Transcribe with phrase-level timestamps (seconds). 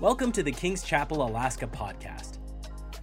[0.00, 2.38] Welcome to the King's Chapel Alaska podcast.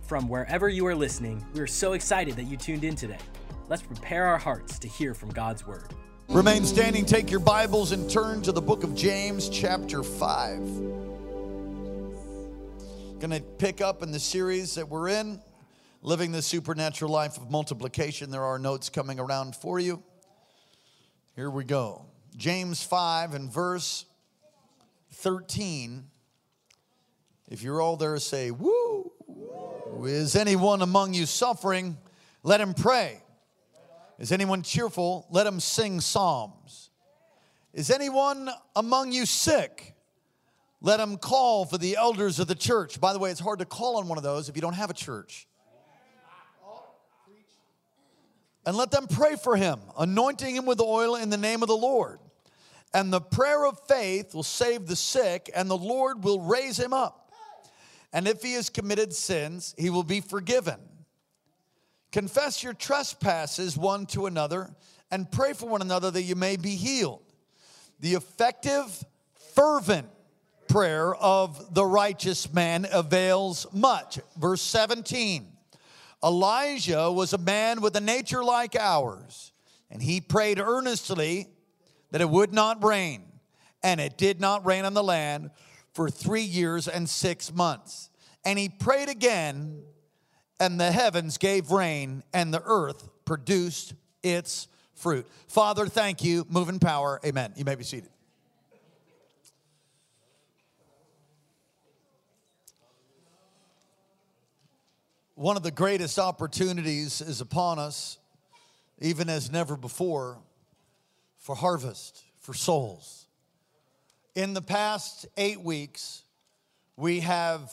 [0.03, 3.17] From wherever you are listening, we are so excited that you tuned in today.
[3.67, 5.93] Let's prepare our hearts to hear from God's word.
[6.29, 10.57] Remain standing, take your Bibles, and turn to the book of James, chapter 5.
[13.19, 15.41] Going to pick up in the series that we're in,
[16.01, 18.31] Living the Supernatural Life of Multiplication.
[18.31, 20.01] There are notes coming around for you.
[21.35, 22.05] Here we go.
[22.37, 24.05] James 5 and verse
[25.11, 26.05] 13.
[27.47, 29.11] If you're all there, say, Woo!
[30.03, 31.97] Is anyone among you suffering?
[32.43, 33.21] Let him pray.
[34.19, 35.27] Is anyone cheerful?
[35.29, 36.89] Let him sing psalms.
[37.73, 39.95] Is anyone among you sick?
[40.81, 43.01] Let him call for the elders of the church.
[43.01, 44.89] By the way, it's hard to call on one of those if you don't have
[44.89, 45.47] a church.
[48.65, 51.77] And let them pray for him, anointing him with oil in the name of the
[51.77, 52.19] Lord.
[52.93, 56.93] And the prayer of faith will save the sick, and the Lord will raise him
[56.93, 57.24] up.
[58.15, 60.79] And if he has committed sins, he will be forgiven.
[62.13, 64.73] Confess your trespasses one to another
[65.11, 67.21] and pray for one another that you may be healed.
[67.99, 69.03] The effective,
[69.53, 70.07] fervent
[70.69, 74.17] prayer of the righteous man avails much.
[74.37, 75.51] Verse 17
[76.23, 79.51] Elijah was a man with a nature like ours,
[79.91, 81.47] and he prayed earnestly
[82.11, 83.23] that it would not rain.
[83.83, 85.51] And it did not rain on the land
[85.95, 88.09] for three years and six months.
[88.43, 89.81] And he prayed again,
[90.59, 95.25] and the heavens gave rain, and the earth produced its fruit.
[95.47, 96.45] Father, thank you.
[96.49, 97.19] Move in power.
[97.25, 97.53] Amen.
[97.55, 98.09] You may be seated.
[105.35, 108.19] One of the greatest opportunities is upon us,
[108.99, 110.39] even as never before,
[111.39, 113.24] for harvest, for souls.
[114.35, 116.23] In the past eight weeks,
[116.97, 117.71] we have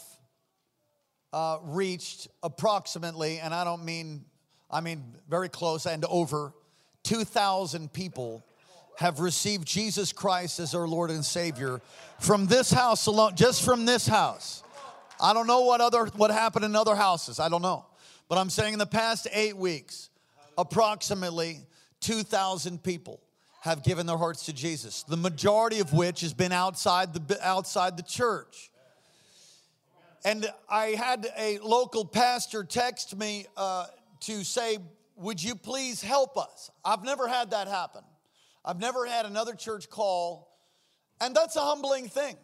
[1.32, 4.24] uh, reached approximately, and I don't mean,
[4.70, 6.54] I mean very close and over,
[7.02, 8.44] 2,000 people
[8.96, 11.80] have received Jesus Christ as our Lord and Savior
[12.20, 14.62] from this house alone, just from this house.
[15.20, 17.40] I don't know what other what happened in other houses.
[17.40, 17.86] I don't know.
[18.28, 20.10] But I'm saying in the past 8 weeks,
[20.56, 21.58] approximately
[22.02, 23.20] 2,000 people
[23.62, 25.04] have given their hearts to Jesus.
[25.04, 28.72] The majority of which has been outside the outside the church.
[30.24, 33.86] And I had a local pastor text me uh,
[34.22, 34.78] to say,
[35.14, 36.72] Would you please help us?
[36.84, 38.02] I've never had that happen.
[38.64, 40.48] I've never had another church call,
[41.20, 42.36] and that's a humbling thing.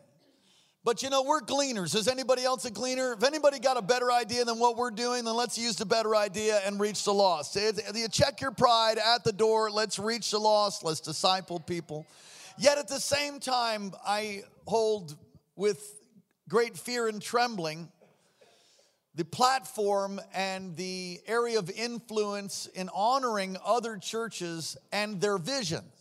[0.88, 1.94] But you know, we're gleaners.
[1.94, 3.12] Is anybody else a gleaner?
[3.12, 6.16] If anybody got a better idea than what we're doing, then let's use the better
[6.16, 7.56] idea and reach the lost.
[7.56, 9.70] You check your pride at the door.
[9.70, 10.82] Let's reach the lost.
[10.82, 12.06] Let's disciple people.
[12.56, 15.14] Yet at the same time, I hold
[15.56, 15.94] with
[16.48, 17.92] great fear and trembling
[19.14, 25.97] the platform and the area of influence in honoring other churches and their visions.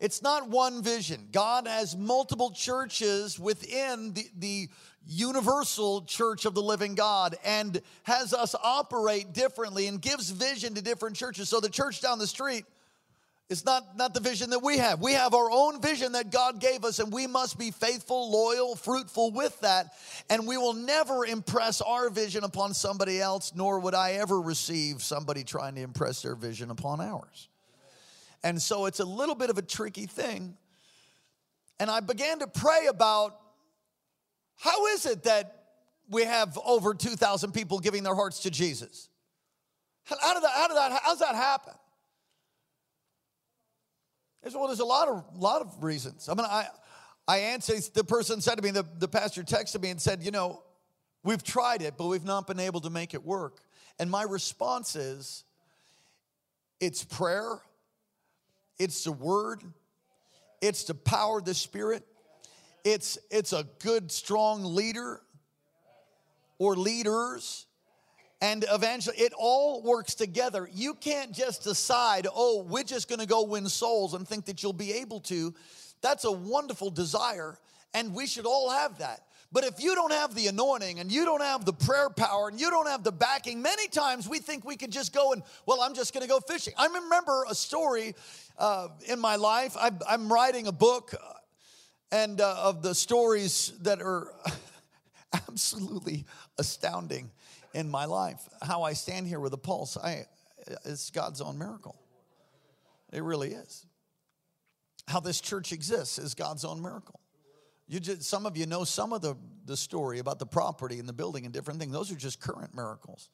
[0.00, 1.28] It's not one vision.
[1.32, 4.68] God has multiple churches within the, the
[5.06, 10.82] universal church of the living God and has us operate differently and gives vision to
[10.82, 11.48] different churches.
[11.48, 12.64] So the church down the street
[13.48, 15.00] it's not, not the vision that we have.
[15.00, 18.76] We have our own vision that God gave us, and we must be faithful, loyal,
[18.76, 19.94] fruitful with that.
[20.28, 25.02] And we will never impress our vision upon somebody else, nor would I ever receive
[25.02, 27.48] somebody trying to impress their vision upon ours.
[28.44, 30.56] And so it's a little bit of a tricky thing.
[31.80, 33.38] And I began to pray about
[34.56, 35.64] how is it that
[36.10, 39.08] we have over 2,000 people giving their hearts to Jesus?
[40.04, 41.74] How did that, how did that, how does that happen?
[44.54, 46.26] well, there's a lot of lot of reasons.
[46.26, 46.68] I mean, I
[47.26, 50.30] I answered the person said to me, the, the pastor texted me and said, you
[50.30, 50.62] know,
[51.22, 53.60] we've tried it, but we've not been able to make it work.
[53.98, 55.44] And my response is,
[56.80, 57.60] it's prayer,
[58.78, 59.62] it's the word,
[60.60, 62.04] it's the power of the spirit,
[62.84, 65.20] it's it's a good, strong leader
[66.58, 67.66] or leaders
[68.40, 70.68] and eventually it all works together.
[70.72, 74.72] You can't just decide, oh, we're just gonna go win souls and think that you'll
[74.72, 75.54] be able to.
[76.00, 77.58] That's a wonderful desire,
[77.94, 79.22] and we should all have that.
[79.50, 82.60] But if you don't have the anointing and you don't have the prayer power and
[82.60, 85.80] you don't have the backing, many times we think we could just go and, well,
[85.80, 86.74] I'm just gonna go fishing.
[86.76, 88.14] I remember a story
[88.58, 89.74] uh, in my life.
[89.78, 91.32] I, am writing a book uh,
[92.12, 94.34] and uh, of the stories that are
[95.32, 96.26] absolutely
[96.58, 97.30] astounding
[97.72, 98.48] in my life.
[98.60, 100.26] How I stand here with a pulse, I,
[100.84, 101.96] it's God's own miracle.
[103.12, 103.86] It really is.
[105.06, 107.20] How this church exists is God's own miracle.
[107.88, 111.08] You just, some of you know some of the, the story about the property and
[111.08, 111.92] the building and different things.
[111.92, 113.30] Those are just current miracles.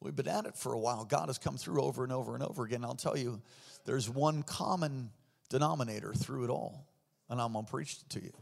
[0.00, 1.04] We've been at it for a while.
[1.04, 2.84] God has come through over and over and over again.
[2.84, 3.40] I'll tell you,
[3.86, 5.10] there's one common
[5.48, 6.86] denominator through it all,
[7.30, 8.32] and I'm going to preach it to you.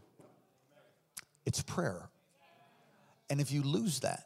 [1.44, 2.08] It's prayer.
[3.28, 4.24] And if you lose that,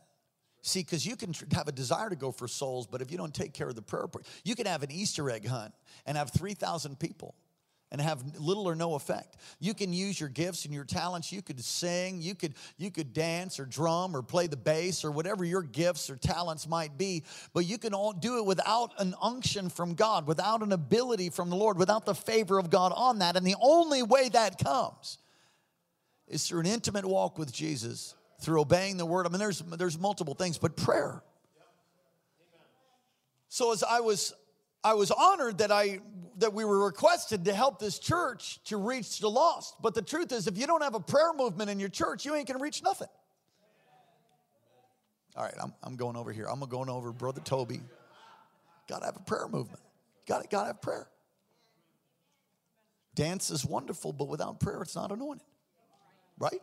[0.62, 3.34] see, because you can have a desire to go for souls, but if you don't
[3.34, 4.06] take care of the prayer,
[4.44, 5.75] you can have an Easter egg hunt
[6.06, 7.34] and have 3,000 people
[7.96, 9.38] and have little or no effect.
[9.58, 11.32] You can use your gifts and your talents.
[11.32, 15.10] You could sing, you could you could dance or drum or play the bass or
[15.10, 19.14] whatever your gifts or talents might be, but you can all do it without an
[19.22, 23.20] unction from God, without an ability from the Lord, without the favor of God on
[23.20, 23.34] that.
[23.34, 25.16] And the only way that comes
[26.28, 29.26] is through an intimate walk with Jesus, through obeying the word.
[29.26, 31.22] I mean there's there's multiple things, but prayer.
[33.49, 34.34] So as I was
[34.87, 35.99] I was honored that I
[36.38, 39.75] that we were requested to help this church to reach the lost.
[39.83, 42.37] But the truth is, if you don't have a prayer movement in your church, you
[42.37, 43.09] ain't gonna reach nothing.
[45.35, 46.47] All right, I'm, I'm going over here.
[46.47, 47.81] I'm going over Brother Toby.
[48.88, 49.81] Gotta have a prayer movement.
[50.29, 51.09] Gotta, gotta have prayer.
[53.17, 55.49] Dance is wonderful, but without prayer, it's not anointed.
[56.38, 56.61] Right?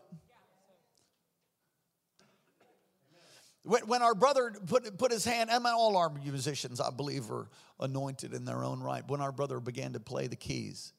[3.63, 7.47] When, our brother put, put his hand, and all our musicians, I believe, are
[7.79, 9.07] anointed in their own right.
[9.07, 10.91] When our brother began to play the keys,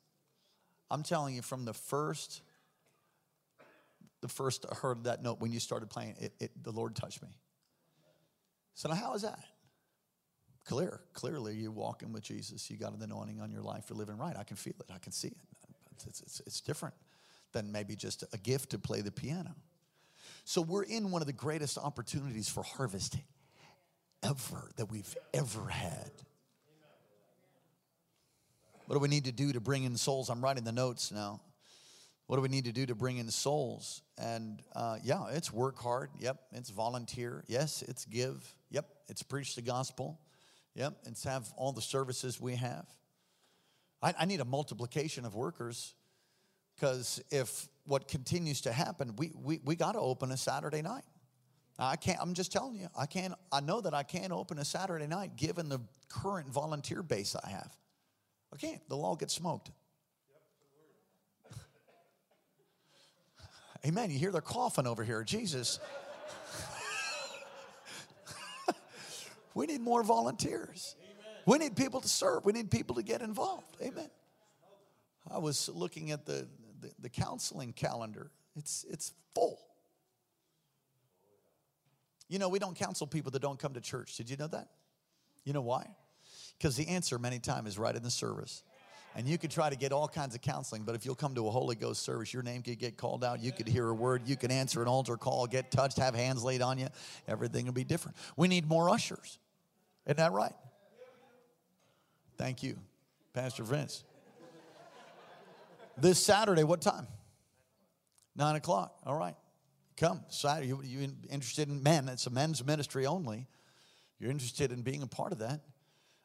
[0.90, 2.40] I'm telling you, from the first,
[4.22, 7.22] the first I heard that note when you started playing, it, it, the Lord touched
[7.22, 7.36] me.
[8.74, 9.40] So now, how is that?
[10.64, 12.70] Clear, clearly, you're walking with Jesus.
[12.70, 13.84] You got an anointing on your life.
[13.90, 14.34] You're living right.
[14.38, 14.86] I can feel it.
[14.92, 15.36] I can see it.
[16.06, 16.94] It's, it's, it's different
[17.52, 19.54] than maybe just a gift to play the piano.
[20.44, 23.16] So we're in one of the greatest opportunities for harvest
[24.22, 26.10] ever that we've ever had.
[28.86, 30.28] What do we need to do to bring in souls?
[30.28, 31.40] I'm writing the notes now.
[32.26, 34.02] What do we need to do to bring in souls?
[34.18, 36.10] And uh, yeah, it's work hard.
[36.18, 36.38] Yep.
[36.52, 37.44] It's volunteer.
[37.46, 37.82] Yes.
[37.82, 38.54] It's give.
[38.70, 38.86] Yep.
[39.08, 40.20] It's preach the gospel.
[40.74, 40.94] Yep.
[41.06, 42.86] It's have all the services we have.
[44.02, 45.94] I, I need a multiplication of workers
[46.76, 51.04] because if what continues to happen, we, we, we got to open a Saturday night.
[51.78, 54.64] I can't, I'm just telling you, I can't, I know that I can't open a
[54.64, 57.76] Saturday night given the current volunteer base I have.
[58.52, 59.72] I can't, they'll all get smoked.
[63.86, 64.10] Amen.
[64.12, 65.24] You hear they're coughing over here.
[65.24, 65.80] Jesus.
[69.54, 70.94] we need more volunteers.
[71.02, 71.42] Amen.
[71.44, 72.44] We need people to serve.
[72.44, 73.76] We need people to get involved.
[73.82, 74.10] Amen.
[75.28, 76.46] I was looking at the
[76.84, 79.58] the, the counseling calendar, it's, it's full.
[82.28, 84.16] You know, we don't counsel people that don't come to church.
[84.16, 84.68] Did you know that?
[85.44, 85.86] You know why?
[86.58, 88.62] Because the answer many times is right in the service.
[89.16, 91.46] And you could try to get all kinds of counseling, but if you'll come to
[91.46, 93.40] a Holy Ghost service, your name could get called out.
[93.40, 94.22] You could hear a word.
[94.26, 96.88] You can answer an altar call, get touched, have hands laid on you.
[97.28, 98.16] Everything will be different.
[98.36, 99.38] We need more ushers.
[100.06, 100.54] Isn't that right?
[102.36, 102.76] Thank you,
[103.32, 104.02] Pastor Vince.
[105.96, 107.06] This Saturday, what time?
[108.36, 108.98] Nine o'clock.
[109.04, 109.36] All right.
[109.96, 110.20] Come.
[110.28, 110.68] Saturday.
[110.68, 112.08] You, you interested in men?
[112.08, 113.46] It's a men's ministry only.
[114.18, 115.60] You're interested in being a part of that,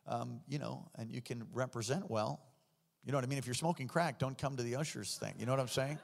[0.07, 2.39] um, you know, and you can represent well.
[3.03, 3.39] You know what I mean?
[3.39, 5.33] If you're smoking crack, don't come to the ushers thing.
[5.37, 5.99] You know what I'm saying?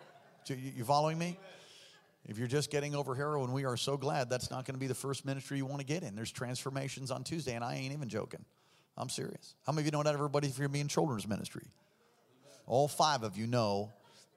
[0.47, 1.37] You following me?
[2.27, 4.87] If you're just getting over heroin, we are so glad that's not going to be
[4.87, 6.15] the first ministry you want to get in.
[6.15, 8.43] There's transformations on Tuesday, and I ain't even joking.
[8.97, 9.55] I'm serious.
[9.65, 11.67] How many of you know not everybody for me in children's ministry?
[12.67, 13.91] All five of you know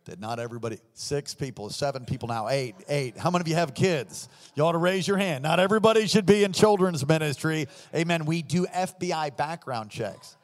[0.05, 3.17] that not everybody, six people, seven people now, eight, eight.
[3.17, 4.29] How many of you have kids?
[4.55, 5.43] You ought to raise your hand.
[5.43, 7.69] Not everybody should be in children's ministry.
[7.95, 8.25] Amen.
[8.25, 10.37] We do FBI background checks.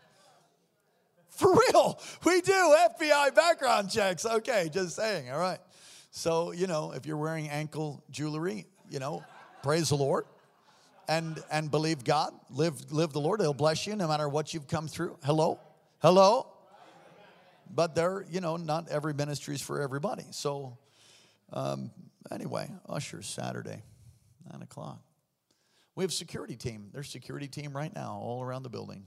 [1.30, 4.24] For real, we do FBI background checks.
[4.24, 5.30] Okay, just saying.
[5.30, 5.58] All right.
[6.10, 9.24] So, you know, if you're wearing ankle jewelry, you know,
[9.62, 10.26] praise the Lord
[11.08, 12.32] and and believe God.
[12.50, 13.40] Live live the Lord.
[13.40, 15.18] He'll bless you no matter what you've come through.
[15.24, 15.58] Hello?
[16.00, 16.53] Hello?
[17.72, 20.24] But they're, you know, not every ministry is for everybody.
[20.30, 20.78] So,
[21.52, 21.90] um,
[22.30, 23.82] anyway, ushers Saturday,
[24.50, 25.00] nine o'clock.
[25.94, 26.90] We have security team.
[26.92, 29.06] There's security team right now all around the building.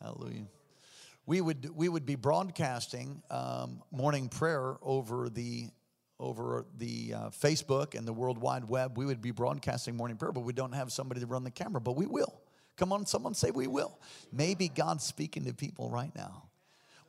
[0.00, 0.46] Hallelujah.
[1.26, 5.68] We would we would be broadcasting um, morning prayer over the
[6.18, 8.96] over the uh, Facebook and the World Wide Web.
[8.96, 11.80] We would be broadcasting morning prayer, but we don't have somebody to run the camera.
[11.80, 12.40] But we will.
[12.76, 13.98] Come on, someone say we will.
[14.32, 16.44] Maybe God's speaking to people right now.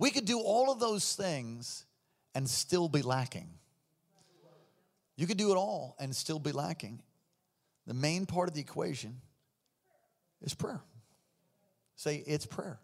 [0.03, 1.85] We could do all of those things
[2.35, 3.47] and still be lacking.
[5.15, 7.01] You could do it all and still be lacking.
[7.87, 9.21] The main part of the equation
[10.41, 10.81] is prayer.
[11.95, 12.79] Say, it's prayer.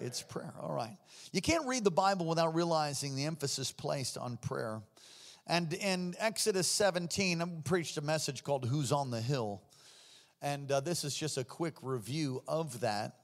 [0.00, 0.54] It's prayer.
[0.62, 0.96] All right.
[1.32, 4.80] You can't read the Bible without realizing the emphasis placed on prayer.
[5.46, 9.60] And in Exodus 17, I preached a message called Who's on the Hill.
[10.40, 13.16] And uh, this is just a quick review of that.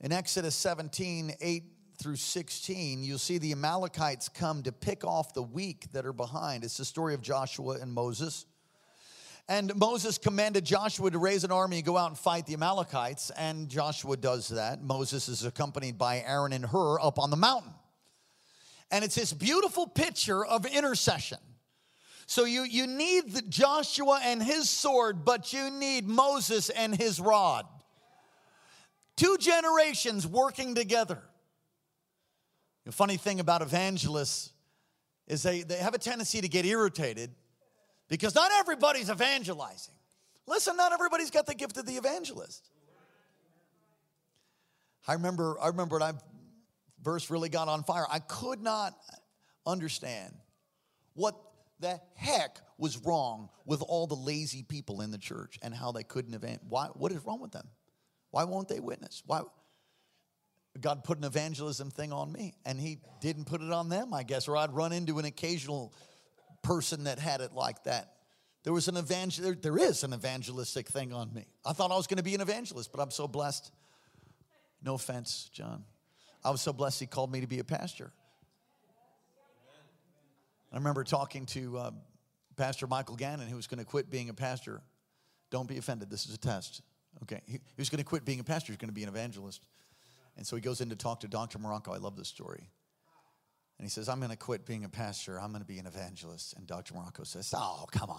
[0.00, 1.64] In Exodus 17, 8
[2.00, 6.62] through 16, you'll see the Amalekites come to pick off the weak that are behind.
[6.62, 8.46] It's the story of Joshua and Moses.
[9.48, 13.30] And Moses commanded Joshua to raise an army and go out and fight the Amalekites.
[13.30, 14.80] And Joshua does that.
[14.84, 17.72] Moses is accompanied by Aaron and Hur up on the mountain.
[18.92, 21.38] And it's this beautiful picture of intercession.
[22.26, 27.18] So you, you need the Joshua and his sword, but you need Moses and his
[27.18, 27.66] rod.
[29.18, 31.20] Two generations working together.
[32.86, 34.52] The funny thing about evangelists
[35.26, 37.30] is they, they have a tendency to get irritated
[38.08, 39.94] because not everybody's evangelizing.
[40.46, 42.70] Listen, not everybody's got the gift of the evangelist.
[45.08, 46.12] I remember, I remember when I
[47.02, 48.06] verse really got on fire.
[48.08, 48.96] I could not
[49.66, 50.32] understand
[51.14, 51.34] what
[51.80, 56.04] the heck was wrong with all the lazy people in the church and how they
[56.04, 56.68] couldn't evangelize.
[56.68, 57.66] Why, what is wrong with them?
[58.30, 59.22] Why won't they witness?
[59.26, 59.42] Why?
[60.80, 64.22] God put an evangelism thing on me and he didn't put it on them, I
[64.22, 65.92] guess, or I'd run into an occasional
[66.62, 68.14] person that had it like that.
[68.64, 71.46] There was an evangel there, there is an evangelistic thing on me.
[71.64, 73.72] I thought I was going to be an evangelist, but I'm so blessed.
[74.82, 75.84] No offense, John.
[76.44, 78.12] I was so blessed he called me to be a pastor.
[80.72, 81.90] I remember talking to uh,
[82.56, 84.82] Pastor Michael Gannon, who was going to quit being a pastor.
[85.50, 86.82] Don't be offended, this is a test.
[87.22, 89.08] Okay, he, he was going to quit being a pastor, he's going to be an
[89.08, 89.66] evangelist.
[90.36, 91.58] And so he goes in to talk to Dr.
[91.58, 91.92] Marocco.
[91.92, 92.70] I love this story.
[93.78, 95.86] And he says, I'm going to quit being a pastor, I'm going to be an
[95.86, 96.54] evangelist.
[96.56, 96.94] And Dr.
[96.94, 98.18] Marocco says, Oh, come on.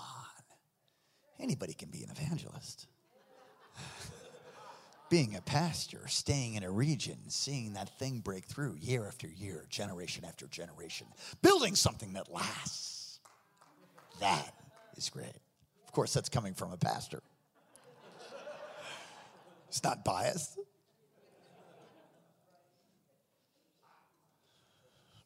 [1.39, 2.87] Anybody can be an evangelist
[5.09, 9.65] being a pastor, staying in a region, seeing that thing break through year after year,
[9.69, 11.07] generation after generation,
[11.41, 13.19] building something that lasts.
[14.19, 14.53] That
[14.97, 15.35] is great.
[15.85, 17.21] Of course, that's coming from a pastor.
[19.69, 20.57] It's not biased.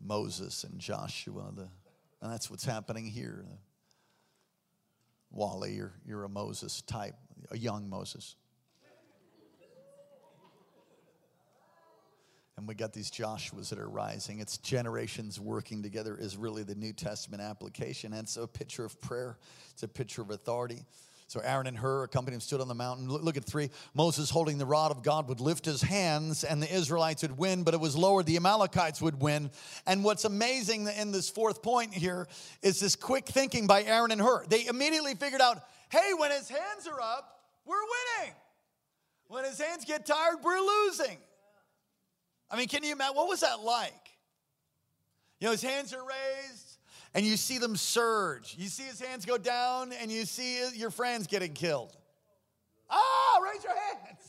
[0.06, 1.70] Moses and Joshua, the,
[2.22, 3.46] and that's what's happening here.
[5.32, 7.16] Wally, you're, you're a Moses type,
[7.52, 8.36] a young Moses.
[12.58, 14.40] And we got these Joshuas that are rising.
[14.40, 18.14] It's generations working together, is really the New Testament application.
[18.14, 19.38] And so, a picture of prayer,
[19.72, 20.84] it's a picture of authority.
[21.34, 23.10] So Aaron and Hur accompanied him, stood on the mountain.
[23.10, 23.72] Look, at three.
[23.96, 27.64] Moses, holding the rod of God, would lift his hands, and the Israelites would win,
[27.64, 28.28] but it was lowered.
[28.28, 29.50] The Amalekites would win.
[29.88, 32.28] And what's amazing in this fourth point here
[32.62, 34.46] is this quick thinking by Aaron and Hur.
[34.46, 38.36] They immediately figured out hey, when his hands are up, we're winning.
[39.28, 41.18] When his hands get tired, we're losing.
[42.52, 43.16] I mean, can you imagine?
[43.16, 44.12] What was that like?
[45.40, 46.73] You know, his hands are raised
[47.14, 48.56] and you see them surge.
[48.58, 51.96] You see his hands go down and you see your friends getting killed.
[52.90, 54.20] Ah, raise your hands.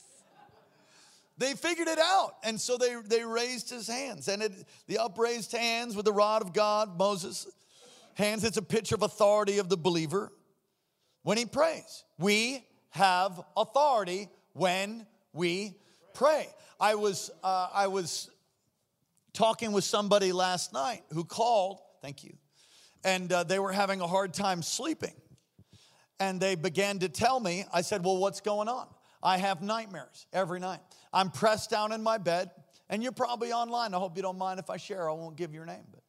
[1.36, 2.36] They figured it out.
[2.44, 4.28] And so they, they raised his hands.
[4.28, 4.52] And it,
[4.86, 7.46] the upraised hands with the rod of God, Moses'
[8.14, 10.30] hands, it's a picture of authority of the believer
[11.22, 12.04] when he prays.
[12.18, 15.74] We have authority when we
[16.12, 16.46] pray.
[16.78, 18.30] I was, uh, I was
[19.32, 22.36] talking with somebody last night who called, thank you,
[23.04, 25.14] and uh, they were having a hard time sleeping.
[26.18, 28.86] And they began to tell me, I said, Well, what's going on?
[29.22, 30.80] I have nightmares every night.
[31.12, 32.50] I'm pressed down in my bed,
[32.88, 33.94] and you're probably online.
[33.94, 35.08] I hope you don't mind if I share.
[35.08, 36.02] I won't give your name, but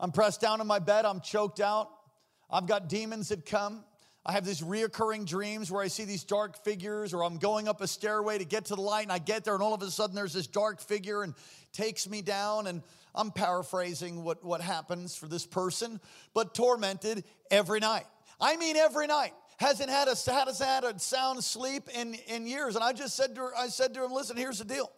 [0.00, 1.04] I'm pressed down in my bed.
[1.04, 1.90] I'm choked out.
[2.50, 3.84] I've got demons that come.
[4.24, 7.80] I have these reoccurring dreams where I see these dark figures, or I'm going up
[7.80, 9.90] a stairway to get to the light, and I get there, and all of a
[9.90, 11.34] sudden there's this dark figure and
[11.72, 12.66] takes me down.
[12.66, 12.82] And
[13.16, 16.00] I'm paraphrasing what, what happens for this person,
[16.34, 18.06] but tormented every night.
[18.40, 19.32] I mean, every night.
[19.58, 22.74] Hasn't had a, hasn't had a sound sleep in, in years.
[22.74, 24.92] And I just said to her, I said to him, listen, here's the deal.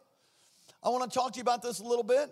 [0.83, 2.29] I want to talk to you about this a little bit,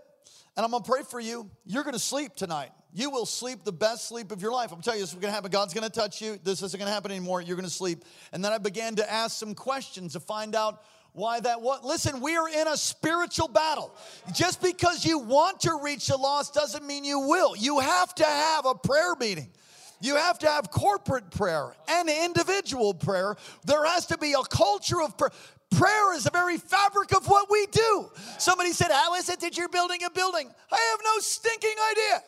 [0.56, 1.48] and I'm going to pray for you.
[1.64, 4.72] You're going to sleep tonight you will sleep the best sleep of your life.
[4.72, 5.50] I'm telling you, this is going to happen.
[5.50, 6.38] God's going to touch you.
[6.42, 7.42] This isn't going to happen anymore.
[7.42, 8.06] You're going to sleep.
[8.32, 10.82] And then I began to ask some questions to find out
[11.16, 13.94] why that what listen we are in a spiritual battle.
[14.34, 17.56] Just because you want to reach the lost doesn't mean you will.
[17.56, 19.48] You have to have a prayer meeting.
[20.02, 23.34] You have to have corporate prayer and individual prayer.
[23.64, 25.30] There has to be a culture of prayer
[25.70, 28.08] prayer is the very fabric of what we do.
[28.38, 30.48] Somebody said how is it that you're building a building?
[30.70, 32.22] I have no stinking idea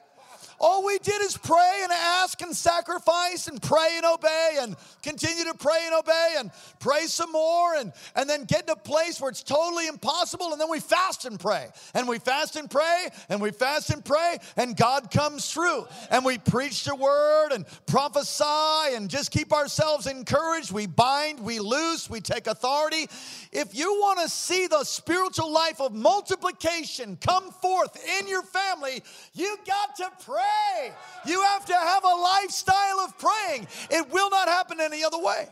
[0.60, 5.44] All we did is pray and ask and sacrifice and pray and obey and continue
[5.44, 6.50] to pray and obey and
[6.80, 10.60] pray some more and, and then get in a place where it's totally impossible and
[10.60, 11.68] then we fast and pray.
[11.94, 15.86] And we fast and pray and we fast and pray and God comes through.
[16.10, 20.72] And we preach the word and prophesy and just keep ourselves encouraged.
[20.72, 23.08] We bind, we loose, we take authority.
[23.52, 29.02] If you want to see the spiritual life of multiplication come forth in your family,
[29.32, 30.92] you got to pray.
[31.26, 33.66] You have to have a lifestyle of praying.
[33.90, 35.48] It will not happen any other way.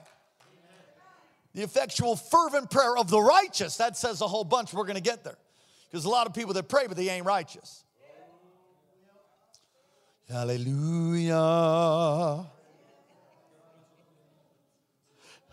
[1.54, 4.74] The effectual, fervent prayer of the righteous, that says a whole bunch.
[4.74, 5.38] We're going to get there.
[5.90, 7.84] Because a lot of people that pray, but they ain't righteous.
[10.28, 11.34] Hallelujah.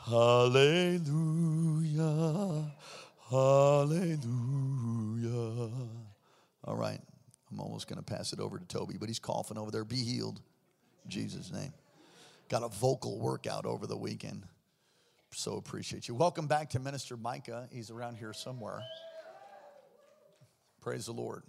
[0.06, 1.12] Hallelujah.
[3.30, 4.30] Hallelujah.
[6.66, 7.00] All right.
[7.52, 9.86] I'm almost going to pass it over to Toby, but he's coughing over there.
[9.86, 10.42] Be healed.
[11.06, 11.74] In Jesus' name.
[12.50, 14.44] Got a vocal workout over the weekend.
[15.32, 16.16] So appreciate you.
[16.16, 17.70] Welcome back to Minister Micah.
[17.72, 18.82] He's around here somewhere.
[20.82, 21.44] Praise the Lord.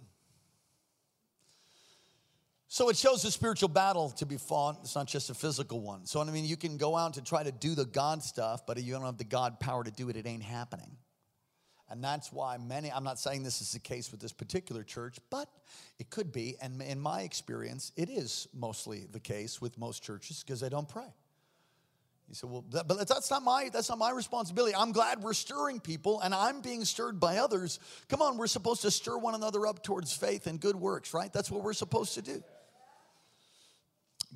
[2.75, 4.79] So it shows a spiritual battle to be fought.
[4.81, 6.05] It's not just a physical one.
[6.05, 8.83] So, I mean, you can go out to try to do the God stuff, but
[8.83, 10.97] you don't have the God power to do it, it ain't happening.
[11.89, 15.19] And that's why many, I'm not saying this is the case with this particular church,
[15.29, 15.47] but
[15.99, 16.57] it could be.
[16.61, 20.89] And in my experience, it is mostly the case with most churches because they don't
[20.89, 21.13] pray.
[22.27, 24.75] You say, well, that, but that's not my that's not my responsibility.
[24.75, 27.79] I'm glad we're stirring people, and I'm being stirred by others.
[28.09, 31.31] Come on, we're supposed to stir one another up towards faith and good works, right?
[31.31, 32.43] That's what we're supposed to do.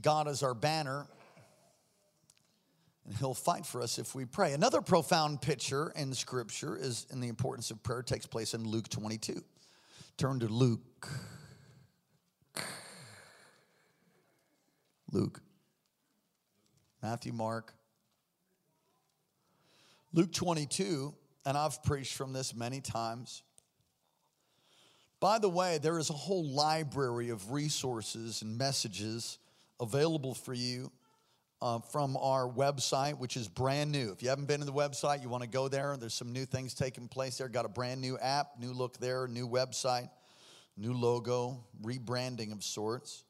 [0.01, 1.07] God is our banner,
[3.05, 4.53] and He'll fight for us if we pray.
[4.53, 8.87] Another profound picture in Scripture is in the importance of prayer takes place in Luke
[8.89, 9.43] 22.
[10.17, 11.09] Turn to Luke.
[15.11, 15.41] Luke.
[17.01, 17.73] Matthew, Mark.
[20.13, 21.13] Luke 22,
[21.45, 23.43] and I've preached from this many times.
[25.19, 29.37] By the way, there is a whole library of resources and messages
[29.79, 30.91] available for you
[31.61, 34.11] uh, from our website, which is brand new.
[34.11, 35.97] If you haven't been to the website, you want to go there.
[35.97, 37.49] There's some new things taking place there.
[37.49, 40.09] Got a brand new app, new look there, new website,
[40.77, 43.23] new logo, rebranding of sorts.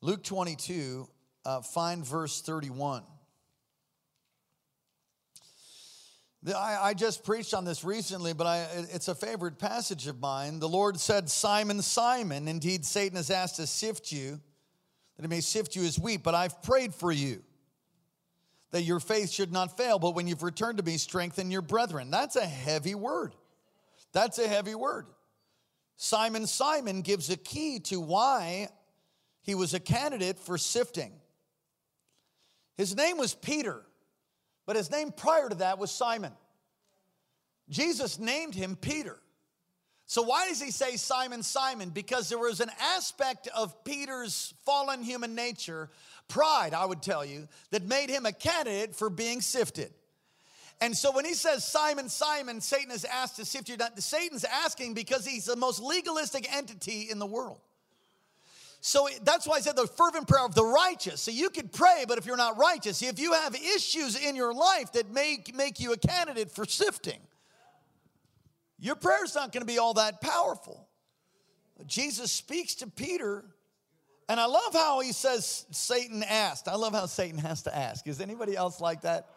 [0.00, 1.08] Luke 22,
[1.44, 3.02] uh, find verse 31.
[6.46, 10.60] I, I, just preached on this recently, but I, it's a favorite passage of mine.
[10.60, 14.40] The Lord said, Simon, Simon, indeed Satan has asked to sift you,
[15.18, 17.42] that he may sift you as wheat, but I've prayed for you,
[18.70, 22.10] that your faith should not fail, but when you've returned to me, strengthen your brethren.
[22.10, 23.34] That's a heavy word.
[24.12, 25.06] That's a heavy word.
[25.96, 28.68] Simon, Simon gives a key to why
[29.42, 31.12] he was a candidate for sifting.
[32.76, 33.82] His name was Peter,
[34.66, 36.32] but his name prior to that was Simon.
[37.68, 39.18] Jesus named him Peter.
[40.10, 41.90] So, why does he say Simon, Simon?
[41.90, 45.90] Because there was an aspect of Peter's fallen human nature,
[46.28, 49.92] pride, I would tell you, that made him a candidate for being sifted.
[50.80, 54.94] And so when he says, Simon, Simon, Satan is asked to sift you, Satan's asking
[54.94, 57.60] because he's the most legalistic entity in the world.
[58.80, 61.20] So that's why I said the fervent prayer of the righteous.
[61.20, 64.54] So you could pray, but if you're not righteous, if you have issues in your
[64.54, 67.18] life that make, make you a candidate for sifting,
[68.78, 70.88] your prayer's not going to be all that powerful.
[71.86, 73.44] Jesus speaks to Peter,
[74.28, 76.68] and I love how he says Satan asked.
[76.68, 78.06] I love how Satan has to ask.
[78.06, 79.30] Is anybody else like that?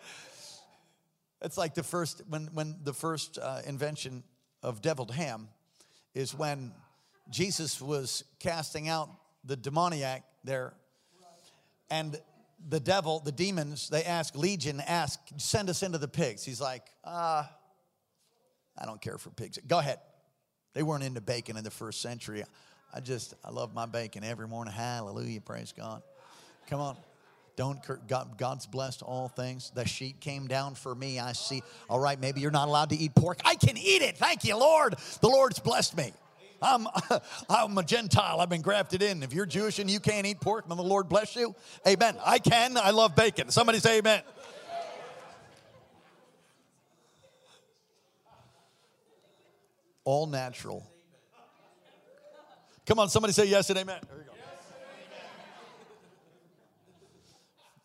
[1.41, 4.23] It's like the first when when the first uh, invention
[4.63, 5.49] of deviled ham
[6.13, 6.71] is when
[7.30, 9.10] Jesus was casting out
[9.43, 10.73] the demoniac there.
[11.89, 12.19] And
[12.69, 16.43] the devil, the demons, they ask, Legion ask, send us into the pigs.
[16.43, 17.47] He's like, ah, uh,
[18.77, 19.60] I don't care for pigs.
[19.67, 19.99] Go ahead.
[20.73, 22.43] They weren't into bacon in the first century.
[22.93, 24.73] I just, I love my bacon every morning.
[24.73, 25.41] Hallelujah.
[25.41, 26.01] Praise God.
[26.67, 26.97] Come on.
[27.57, 29.71] Don't, God, God's blessed all things.
[29.75, 31.19] The sheet came down for me.
[31.19, 31.62] I see.
[31.89, 33.41] All right, maybe you're not allowed to eat pork.
[33.43, 34.17] I can eat it.
[34.17, 34.95] Thank you, Lord.
[35.21, 36.13] The Lord's blessed me.
[36.62, 36.88] I'm,
[37.49, 38.39] I'm a Gentile.
[38.39, 39.21] I've been grafted in.
[39.23, 41.55] If you're Jewish and you can't eat pork, then the Lord bless you.
[41.88, 42.15] Amen.
[42.25, 42.77] I can.
[42.77, 43.49] I love bacon.
[43.49, 44.21] Somebody say amen.
[50.03, 50.89] All natural.
[52.85, 53.99] Come on, somebody say yes and amen.
[54.07, 54.31] There you go.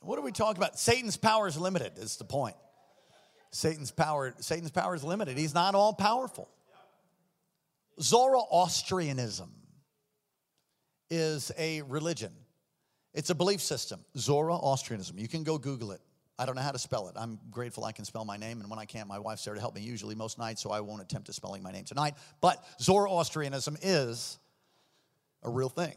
[0.01, 0.79] What are we talking about?
[0.79, 2.57] Satan's power is limited, is the point.
[3.51, 5.37] Satan's power, Satan's power is limited.
[5.37, 6.49] He's not all powerful.
[8.01, 9.51] Zoroastrianism
[11.11, 12.33] is a religion.
[13.15, 15.19] It's a belief system, Zoroastrianism.
[15.19, 16.01] You can go Google it.
[16.39, 17.15] I don't know how to spell it.
[17.17, 19.61] I'm grateful I can spell my name, and when I can't, my wife's there to
[19.61, 22.15] help me usually most nights, so I won't attempt to spelling my name tonight.
[22.41, 24.39] But Zoroastrianism is
[25.43, 25.95] a real thing.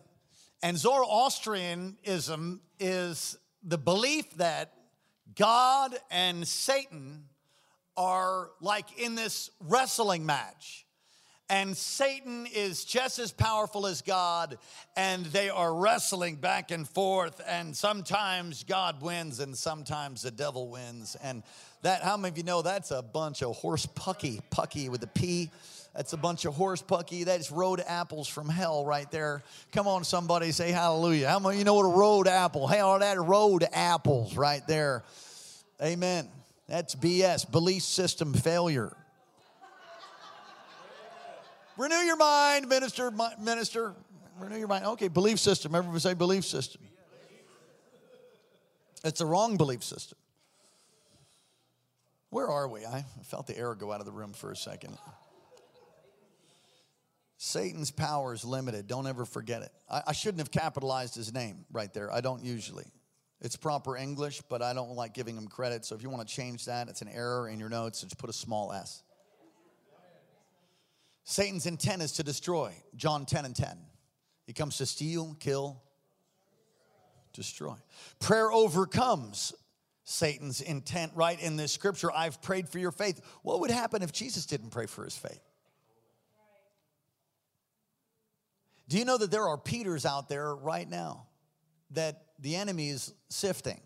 [0.64, 4.74] And Zoroastrianism is the belief that
[5.36, 7.26] God and Satan
[7.98, 10.86] are like in this wrestling match
[11.50, 14.58] and Satan is just as powerful as God,
[14.96, 17.42] and they are wrestling back and forth.
[17.48, 21.18] And sometimes God wins, and sometimes the devil wins.
[21.24, 21.42] And
[21.82, 25.08] that, how many of you know that's a bunch of horse pucky, pucky with a
[25.08, 25.50] P?
[25.96, 27.24] That's a bunch of horse pucky.
[27.24, 29.42] That's road apples from hell right there.
[29.72, 31.30] Come on, somebody say hallelujah.
[31.30, 32.68] How many you know what a road apple?
[32.68, 35.04] Hell, that road apples right there.
[35.82, 36.30] Amen.
[36.68, 38.96] That's BS, belief system failure.
[41.80, 43.96] Renew your mind, minister, minister.
[44.38, 44.84] Renew your mind.
[44.84, 45.74] Okay, belief system.
[45.74, 46.82] Everybody say belief system.
[49.06, 50.18] It's a wrong belief system.
[52.32, 52.86] Where are we?
[52.86, 54.98] I felt the air go out of the room for a second.
[57.38, 58.88] Satan's power is limited.
[58.88, 59.72] Don't ever forget it.
[59.90, 62.14] I, I, shouldn't have capitalized his name right there.
[62.14, 62.88] I don't usually.
[63.40, 65.86] It's proper English, but I don't like giving him credit.
[65.86, 68.02] So if you want to change that, it's an error in your notes.
[68.02, 69.02] Just put a small s.
[71.30, 72.74] Satan's intent is to destroy.
[72.96, 73.78] John 10 and 10.
[74.48, 75.80] He comes to steal, kill,
[77.34, 77.76] destroy.
[78.18, 79.54] Prayer overcomes
[80.06, 82.12] Satan's intent right in this scripture.
[82.12, 83.22] I've prayed for your faith.
[83.44, 85.40] What would happen if Jesus didn't pray for his faith?
[88.88, 91.28] Do you know that there are Peters out there right now
[91.92, 93.80] that the enemy is sifting?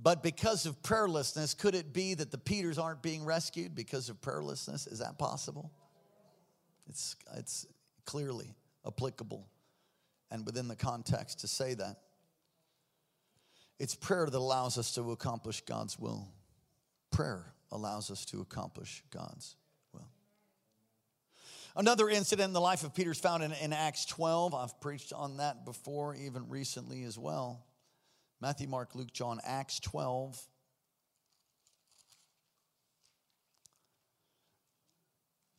[0.00, 4.20] But because of prayerlessness, could it be that the Peters aren't being rescued because of
[4.20, 4.86] prayerlessness?
[4.92, 5.72] Is that possible?
[6.88, 7.66] It's, it's
[8.04, 8.54] clearly
[8.86, 9.48] applicable
[10.30, 11.96] and within the context to say that.
[13.78, 16.28] It's prayer that allows us to accomplish God's will.
[17.10, 19.56] Prayer allows us to accomplish God's
[19.92, 20.08] will.
[21.76, 24.54] Another incident in the life of Peter is found in, in Acts 12.
[24.54, 27.64] I've preached on that before, even recently as well.
[28.40, 30.40] Matthew, Mark, Luke, John, Acts 12.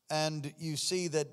[0.10, 1.28] And you see that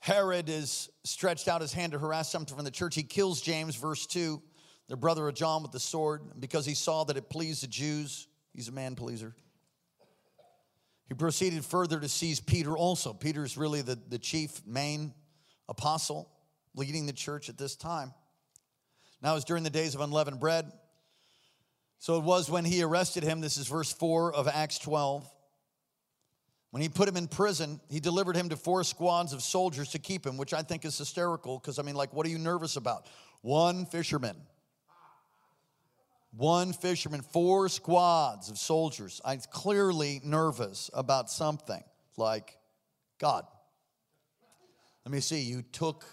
[0.00, 2.94] Herod is stretched out his hand to harass something from the church.
[2.94, 4.42] He kills James, verse 2,
[4.88, 8.28] the brother of John, with the sword because he saw that it pleased the Jews.
[8.52, 9.34] He's a man pleaser.
[11.08, 13.12] He proceeded further to seize Peter also.
[13.12, 15.12] Peter's really the, the chief, main
[15.68, 16.30] apostle
[16.74, 18.12] leading the church at this time.
[19.22, 20.70] Now it was during the days of unleavened bread.
[21.98, 23.40] So it was when he arrested him.
[23.40, 25.26] This is verse 4 of Acts 12.
[26.74, 30.00] When he put him in prison, he delivered him to four squads of soldiers to
[30.00, 32.74] keep him, which I think is hysterical because I mean, like, what are you nervous
[32.74, 33.06] about?
[33.42, 34.34] One fisherman.
[36.36, 39.20] One fisherman, four squads of soldiers.
[39.24, 41.84] I'm clearly nervous about something
[42.16, 42.58] like
[43.20, 43.44] God.
[45.06, 46.04] Let me see, you took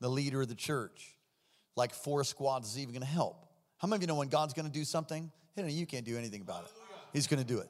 [0.00, 1.14] the leader of the church.
[1.76, 3.50] Like four squads is even going to help.
[3.76, 5.30] How many of you know when God's going to do something?
[5.56, 6.70] You know, you can't do anything about it.
[7.12, 7.68] He's going to do it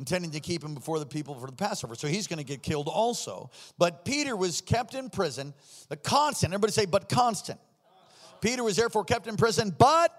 [0.00, 1.94] intending to keep him before the people for the Passover.
[1.94, 3.50] So he's going to get killed also.
[3.78, 5.52] But Peter was kept in prison,
[5.90, 7.60] the constant, everybody say, but constant.
[8.40, 10.10] Peter was therefore kept in prison, but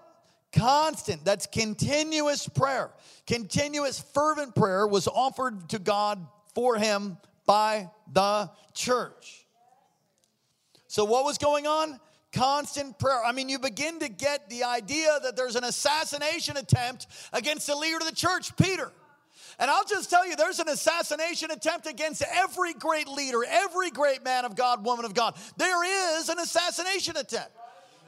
[0.52, 1.24] constant.
[1.24, 2.90] That's continuous prayer.
[3.26, 9.44] Continuous fervent prayer was offered to God for him by the church.
[10.86, 11.98] So what was going on?
[12.32, 13.20] Constant prayer.
[13.24, 17.74] I mean, you begin to get the idea that there's an assassination attempt against the
[17.74, 18.92] leader of the church, Peter.
[19.62, 24.24] And I'll just tell you, there's an assassination attempt against every great leader, every great
[24.24, 25.36] man of God, woman of God.
[25.56, 27.52] There is an assassination attempt.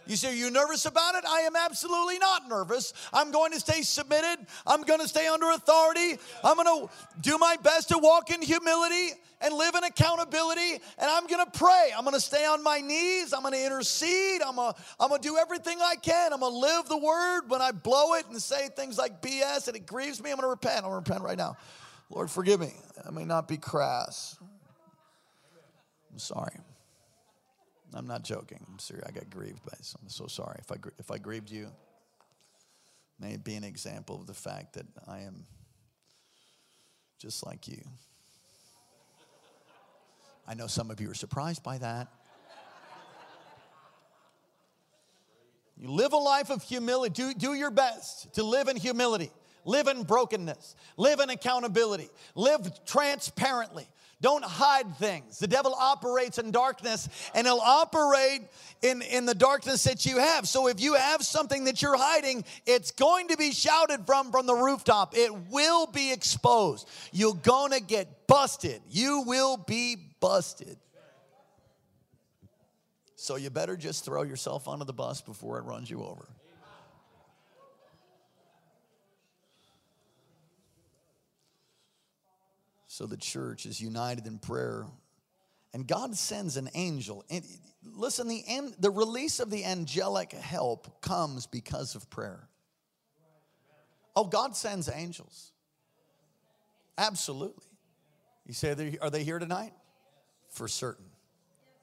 [0.06, 1.24] You say, Are you nervous about it?
[1.26, 2.92] I am absolutely not nervous.
[3.12, 4.46] I'm going to stay submitted.
[4.66, 6.18] I'm going to stay under authority.
[6.42, 10.72] I'm going to do my best to walk in humility and live in accountability.
[10.72, 11.90] And I'm going to pray.
[11.96, 13.32] I'm going to stay on my knees.
[13.32, 14.42] I'm going to intercede.
[14.42, 16.32] I'm going I'm to do everything I can.
[16.32, 17.42] I'm going to live the word.
[17.48, 20.46] When I blow it and say things like BS and it grieves me, I'm going
[20.46, 20.78] to repent.
[20.84, 21.56] I'm going to repent right now.
[22.10, 22.72] Lord, forgive me.
[23.06, 24.36] I may not be crass.
[26.12, 26.56] I'm sorry.
[27.94, 28.58] I'm not joking.
[28.68, 29.06] I'm serious.
[29.08, 29.94] I got grieved by this.
[30.00, 30.56] I'm so sorry.
[30.58, 31.68] If I, if I grieved you,
[33.20, 35.44] may it be an example of the fact that I am
[37.18, 37.82] just like you.
[40.46, 42.08] I know some of you are surprised by that.
[45.76, 47.12] You live a life of humility.
[47.12, 49.30] Do, do your best to live in humility.
[49.64, 53.86] live in brokenness, live in accountability, live transparently.
[54.24, 55.38] Don't hide things.
[55.38, 58.40] The devil operates in darkness and he'll operate
[58.80, 60.48] in, in the darkness that you have.
[60.48, 64.46] So if you have something that you're hiding, it's going to be shouted from from
[64.46, 65.14] the rooftop.
[65.14, 66.88] It will be exposed.
[67.12, 68.80] You're going to get busted.
[68.88, 70.78] You will be busted.
[73.16, 76.26] So you better just throw yourself onto the bus before it runs you over.
[82.94, 84.86] So the church is united in prayer.
[85.72, 87.24] And God sends an angel.
[87.28, 87.44] And
[87.82, 88.44] listen, the,
[88.78, 92.48] the release of the angelic help comes because of prayer.
[94.14, 95.50] Oh, God sends angels.
[96.96, 97.66] Absolutely.
[98.46, 99.72] You say, are they, are they here tonight?
[100.50, 101.06] For certain.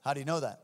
[0.06, 0.62] How do you know that?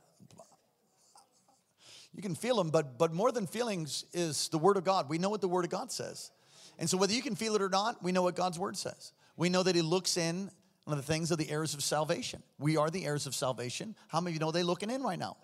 [2.16, 5.10] You can feel them, but, but more than feelings is the Word of God.
[5.10, 6.32] We know what the Word of God says.
[6.80, 9.12] And so, whether you can feel it or not, we know what God's Word says.
[9.38, 10.50] We know that He looks in
[10.88, 12.42] on the things of the heirs of salvation.
[12.60, 13.96] We are the heirs of salvation.
[14.08, 15.38] How many of you know they're looking in right now?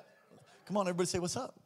[0.65, 1.59] Come on, everybody say, What's up?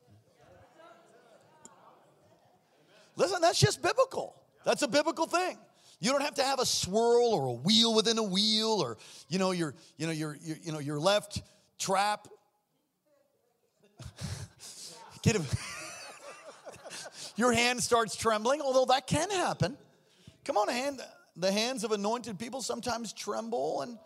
[3.15, 4.35] Listen, that's just biblical.
[4.63, 5.57] That's a biblical thing.
[5.99, 8.97] You don't have to have a swirl or a wheel within a wheel or
[9.29, 11.41] you know your you know your, your you know your left
[11.79, 12.27] trap.
[15.23, 15.45] Get him.
[17.35, 19.75] your hand starts trembling, although that can happen.
[20.43, 21.01] Come on, hand
[21.37, 23.97] the hands of anointed people sometimes tremble and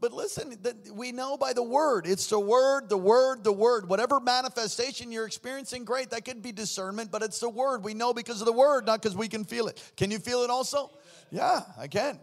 [0.00, 0.56] but listen
[0.92, 3.88] we know by the word it's the word the word the word.
[3.88, 7.84] Whatever manifestation you're experiencing great that could be discernment but it's the word.
[7.84, 9.92] We know because of the word not because we can feel it.
[9.96, 10.90] Can you feel it also?
[11.30, 12.18] Yeah i can.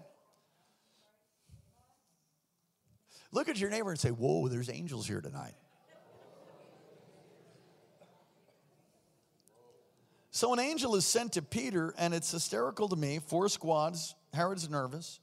[3.32, 5.56] Look at your neighbor and say whoa there's angels here tonight.
[10.32, 13.19] So an angel is sent to peter and it's hysterical to me.
[13.19, 15.19] Four squads Herod's nervous.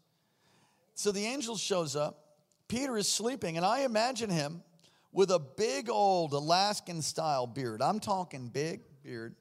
[0.95, 2.19] So the angel shows up.
[2.69, 4.63] Peter is sleeping, and I imagine him
[5.13, 7.83] with a big old Alaskan style beard.
[7.83, 9.35] I'm talking big beard.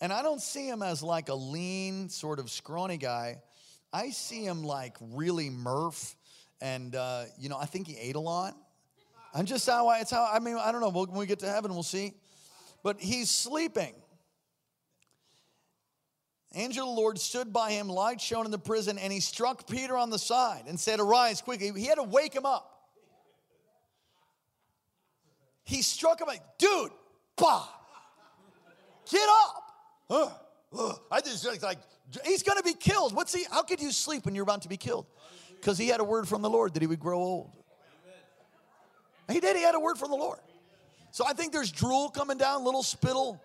[0.00, 3.40] And I don't see him as like a lean, sort of scrawny guy.
[3.92, 6.16] I see him like really Murph.
[6.60, 8.56] And, uh, you know, I think he ate a lot.
[9.34, 10.90] I'm just how I, it's how, I mean, I don't know.
[10.90, 12.12] When we get to heaven, we'll see.
[12.82, 13.94] But he's sleeping.
[16.54, 19.68] Angel of the Lord stood by him, light shone in the prison, and he struck
[19.68, 21.72] Peter on the side and said, Arise quickly.
[21.76, 22.70] He had to wake him up.
[25.64, 26.92] He struck him like, dude,
[27.36, 27.66] bah,
[29.10, 29.62] get up.
[30.10, 30.30] Uh,
[30.78, 30.94] uh.
[31.10, 31.78] I just like,
[32.24, 33.14] he's gonna be killed.
[33.14, 33.46] What's he?
[33.50, 35.06] How could you sleep when you're about to be killed?
[35.56, 37.50] Because he had a word from the Lord that he would grow old.
[39.30, 40.38] He did, he had a word from the Lord.
[41.10, 43.40] So I think there's drool coming down, little spittle.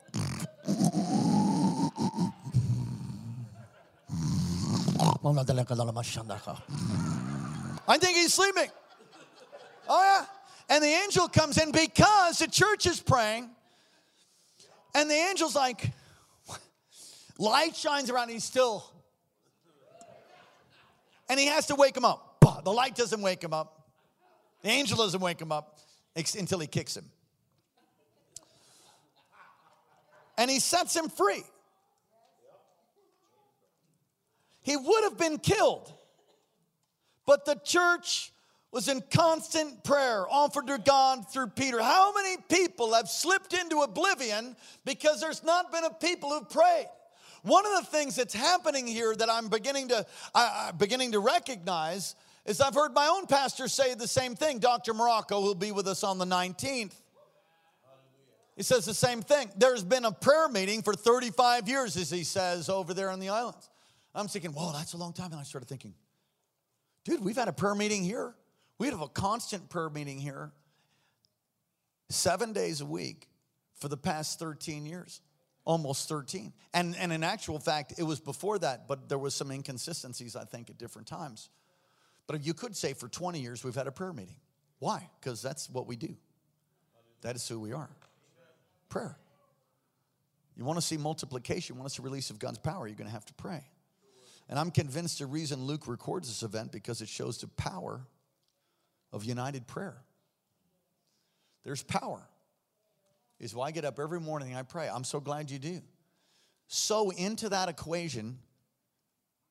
[7.87, 8.69] I think he's sleeping.
[9.87, 10.25] Oh, yeah.
[10.69, 13.49] And the angel comes in because the church is praying.
[14.93, 15.91] And the angel's like,
[17.37, 18.83] light shines around, he's still.
[21.27, 22.37] And he has to wake him up.
[22.63, 23.89] The light doesn't wake him up.
[24.61, 25.79] The angel doesn't wake him up
[26.15, 27.05] until he kicks him.
[30.37, 31.43] And he sets him free.
[34.69, 35.91] He would have been killed.
[37.25, 38.31] But the church
[38.71, 41.81] was in constant prayer offered to God through Peter.
[41.81, 44.55] How many people have slipped into oblivion
[44.85, 46.85] because there's not been a people who've prayed?
[47.41, 50.05] One of the things that's happening here that I'm beginning to
[50.35, 52.13] uh, beginning to recognize
[52.45, 54.59] is I've heard my own pastor say the same thing.
[54.59, 54.93] Dr.
[54.93, 56.93] Marocco, who'll be with us on the 19th.
[58.55, 59.49] He says the same thing.
[59.57, 63.29] There's been a prayer meeting for 35 years, as he says, over there in the
[63.29, 63.67] islands.
[64.15, 65.31] I'm thinking, whoa, that's a long time.
[65.31, 65.93] And I started thinking,
[67.05, 68.33] dude, we've had a prayer meeting here.
[68.77, 70.51] We have a constant prayer meeting here
[72.09, 73.27] seven days a week
[73.75, 75.21] for the past 13 years,
[75.65, 76.53] almost 13.
[76.73, 80.45] And, and in actual fact, it was before that, but there was some inconsistencies, I
[80.45, 81.49] think, at different times.
[82.27, 84.35] But you could say for 20 years, we've had a prayer meeting.
[84.79, 85.09] Why?
[85.19, 86.15] Because that's what we do.
[87.21, 87.89] That is who we are.
[88.87, 89.17] Prayer.
[90.55, 93.07] You want to see multiplication, you want to see release of God's power, you're going
[93.07, 93.63] to have to pray.
[94.49, 98.01] And I'm convinced the reason Luke records this event because it shows the power
[99.13, 100.01] of united prayer.
[101.63, 102.27] There's power.
[103.39, 104.89] Is why I get up every morning and I pray.
[104.89, 105.81] I'm so glad you do.
[106.67, 108.39] So into that equation,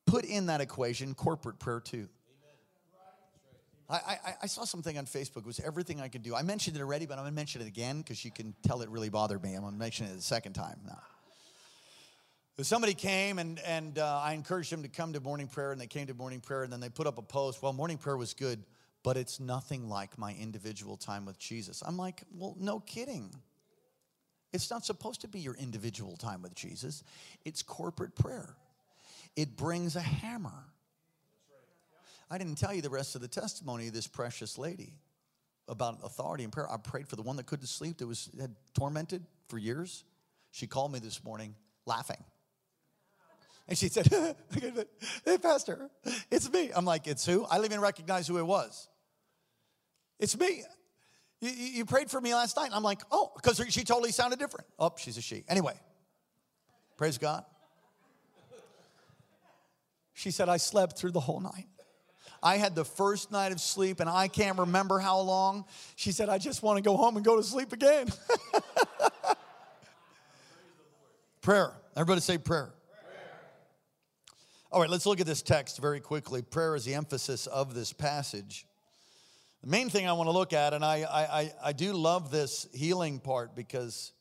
[0.05, 2.09] put in that equation corporate prayer too.
[3.89, 5.39] I, I, I, saw something on Facebook.
[5.39, 6.35] It was everything I could do.
[6.35, 8.83] I mentioned it already, but I'm going to mention it again because you can tell
[8.83, 9.55] it really bothered me.
[9.55, 11.01] I'm going to mention it the second time now.
[12.67, 15.87] Somebody came and, and uh, I encouraged them to come to morning prayer, and they
[15.87, 17.63] came to morning prayer, and then they put up a post.
[17.63, 18.65] Well, morning prayer was good,
[19.05, 21.83] but it's nothing like my individual time with Jesus.
[21.87, 23.31] I'm like, well, no kidding.
[24.53, 27.05] It's not supposed to be your individual time with Jesus,
[27.45, 28.57] it's corporate prayer.
[29.37, 30.65] It brings a hammer.
[32.31, 34.95] I didn't tell you the rest of the testimony of this precious lady
[35.69, 36.71] about authority and prayer.
[36.71, 40.05] I prayed for the one that couldn't sleep, that was had tormented for years.
[40.51, 41.55] She called me this morning
[41.87, 42.23] laughing.
[43.69, 44.07] And she said,
[45.25, 45.91] Hey, Pastor,
[46.31, 46.71] it's me.
[46.75, 47.45] I'm like, It's who?
[47.45, 48.89] I didn't even recognize who it was.
[50.19, 50.65] It's me.
[51.41, 52.71] You, you prayed for me last night.
[52.73, 54.67] I'm like, Oh, because she totally sounded different.
[54.79, 55.45] Oh, she's a she.
[55.49, 55.75] Anyway,
[56.97, 57.45] praise God.
[60.15, 61.69] She said, I slept through the whole night.
[62.43, 65.65] I had the first night of sleep and I can't remember how long.
[65.95, 68.09] She said, I just want to go home and go to sleep again.
[71.41, 71.73] prayer.
[71.97, 72.73] Everybody say prayer.
[74.71, 76.43] All right, let's look at this text very quickly.
[76.43, 78.67] Prayer is the emphasis of this passage.
[79.63, 82.69] The main thing I want to look at, and I, I, I do love this
[82.75, 84.13] healing part because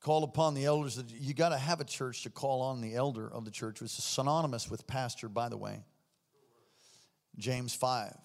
[0.00, 1.04] call upon the elders.
[1.06, 3.92] You got to have a church to call on the elder of the church, which
[3.92, 5.84] is synonymous with pastor, by the way.
[7.36, 8.16] James 5.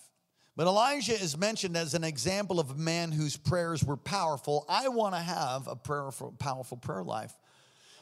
[0.55, 4.63] But Elijah is mentioned as an example of a man whose prayers were powerful.
[4.69, 7.33] I want to have a prayerful, powerful prayer life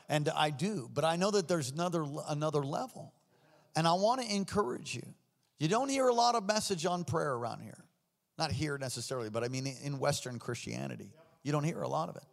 [0.09, 0.89] and I do.
[0.93, 3.13] But I know that there's another another level,
[3.75, 5.03] and I want to encourage you.
[5.59, 7.85] You don't hear a lot of message on prayer around here,
[8.38, 12.15] not here necessarily, but I mean in Western Christianity, you don't hear a lot of
[12.15, 12.23] it.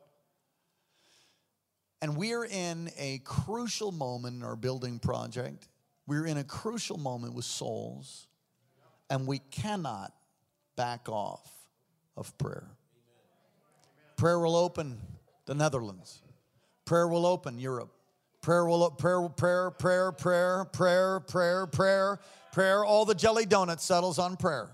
[2.01, 5.69] And we're in a crucial moment in our building project.
[6.09, 8.27] We're in a crucial moment with souls,
[9.09, 10.13] and we cannot
[10.77, 11.49] back off
[12.17, 12.67] of prayer.
[14.17, 14.99] Prayer will open
[15.47, 16.23] the Netherlands.
[16.85, 17.93] Prayer will open Europe.
[18.43, 22.19] Prayer will prayer prayer prayer prayer prayer prayer prayer
[22.53, 22.85] prayer.
[22.85, 24.69] All the jelly donuts settles on prayer.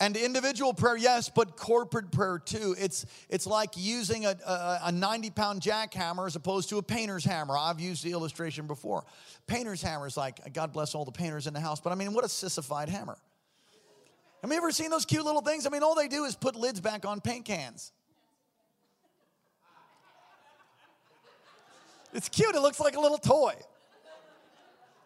[0.00, 2.74] And individual prayer, yes, but corporate prayer too.
[2.76, 7.24] It's it's like using a, a, a 90 pound jackhammer as opposed to a painter's
[7.24, 7.56] hammer.
[7.56, 9.04] I've used the illustration before.
[9.46, 12.12] Painter's hammer is like God bless all the painters in the house, but I mean,
[12.12, 13.18] what a sissified hammer.
[14.42, 15.64] Have you ever seen those cute little things?
[15.64, 17.92] I mean, all they do is put lids back on paint cans.
[22.12, 22.54] It's cute.
[22.54, 23.54] It looks like a little toy.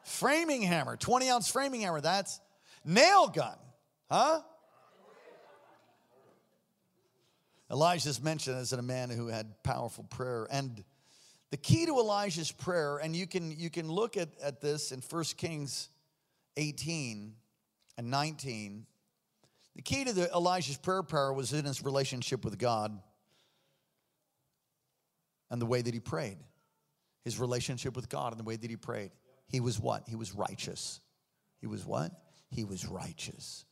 [0.02, 2.00] Framing hammer, 20 ounce framing hammer.
[2.00, 2.40] That's
[2.84, 3.56] nail gun,
[4.10, 4.40] huh?
[7.70, 10.46] Elijah's mentioned as a man who had powerful prayer.
[10.50, 10.84] And
[11.50, 15.00] the key to Elijah's prayer, and you can, you can look at, at this in
[15.00, 15.88] 1 Kings
[16.56, 17.34] 18
[17.98, 18.86] and 19.
[19.74, 22.96] The key to the, Elijah's prayer power was in his relationship with God
[25.50, 26.38] and the way that he prayed
[27.26, 29.10] his relationship with God and the way that he prayed.
[29.48, 30.04] He was what?
[30.06, 31.00] He was righteous.
[31.60, 32.12] He was what?
[32.50, 33.64] He was righteous.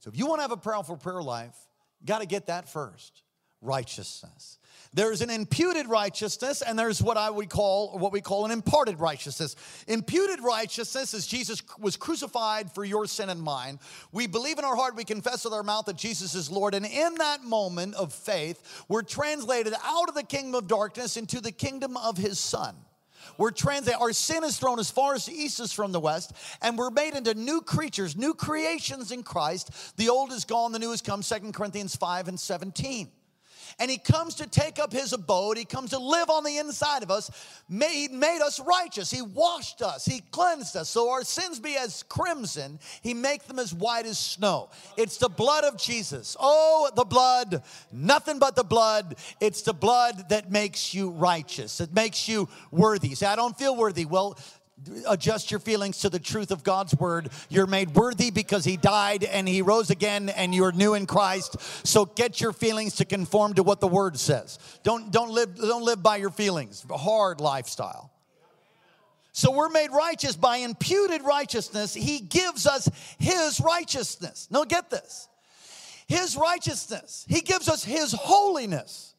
[0.00, 1.56] So if you want to have a powerful prayer life,
[2.04, 3.22] got to get that first
[3.62, 4.58] righteousness.
[4.92, 9.00] There's an imputed righteousness and there's what I would call what we call an imparted
[9.00, 9.56] righteousness.
[9.88, 13.78] Imputed righteousness is Jesus was crucified for your sin and mine.
[14.12, 16.84] We believe in our heart, we confess with our mouth that Jesus is Lord and
[16.84, 21.52] in that moment of faith, we're translated out of the kingdom of darkness into the
[21.52, 22.76] kingdom of his son.
[23.36, 26.32] We're translated, our sin is thrown as far as the east is from the west,
[26.62, 29.96] and we're made into new creatures, new creations in Christ.
[29.96, 33.08] The old is gone, the new has come, Second Corinthians 5 and 17
[33.78, 35.56] and he comes to take up his abode.
[35.56, 37.30] He comes to live on the inside of us.
[37.68, 39.10] He made us righteous.
[39.10, 40.04] He washed us.
[40.04, 40.88] He cleansed us.
[40.88, 44.70] So our sins be as crimson, he make them as white as snow.
[44.96, 46.36] It's the blood of Jesus.
[46.40, 47.62] Oh, the blood,
[47.92, 49.16] nothing but the blood.
[49.40, 51.80] It's the blood that makes you righteous.
[51.80, 53.14] It makes you worthy.
[53.14, 54.04] Say, I don't feel worthy.
[54.04, 54.38] Well,
[55.06, 57.30] adjust your feelings to the truth of God's word.
[57.48, 61.56] You're made worthy because he died and he rose again and you're new in Christ.
[61.86, 64.58] So get your feelings to conform to what the word says.
[64.82, 66.84] Don't don't live don't live by your feelings.
[66.90, 68.12] Hard lifestyle.
[69.32, 71.94] So we're made righteous by imputed righteousness.
[71.94, 72.88] He gives us
[73.18, 74.48] his righteousness.
[74.50, 75.28] Now get this.
[76.08, 77.24] His righteousness.
[77.28, 79.14] He gives us his holiness.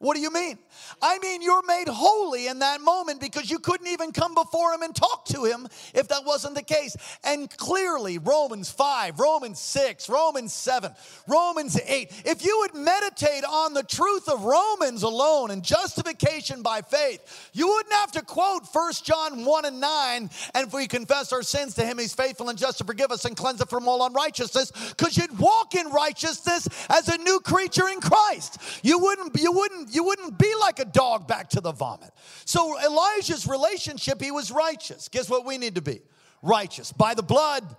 [0.00, 0.58] What do you mean?
[1.02, 4.82] I mean, you're made holy in that moment because you couldn't even come before him
[4.82, 6.96] and talk to him if that wasn't the case.
[7.24, 10.92] And clearly, Romans 5, Romans 6, Romans 7,
[11.26, 16.80] Romans 8, if you would meditate on the truth of Romans alone and justification by
[16.80, 20.30] faith, you wouldn't have to quote 1 John 1 and 9.
[20.54, 23.24] And if we confess our sins to him, he's faithful and just to forgive us
[23.24, 27.88] and cleanse us from all unrighteousness because you'd walk in righteousness as a new creature
[27.88, 28.58] in Christ.
[28.84, 32.10] You wouldn't, you wouldn't you wouldn't be like a dog back to the vomit.
[32.44, 35.08] So Elijah's relationship, he was righteous.
[35.08, 36.00] Guess what we need to be?
[36.42, 36.92] Righteous.
[36.92, 37.76] By the blood,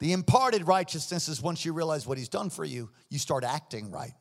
[0.00, 3.90] the imparted righteousness is once you realize what he's done for you, you start acting
[3.90, 4.12] right.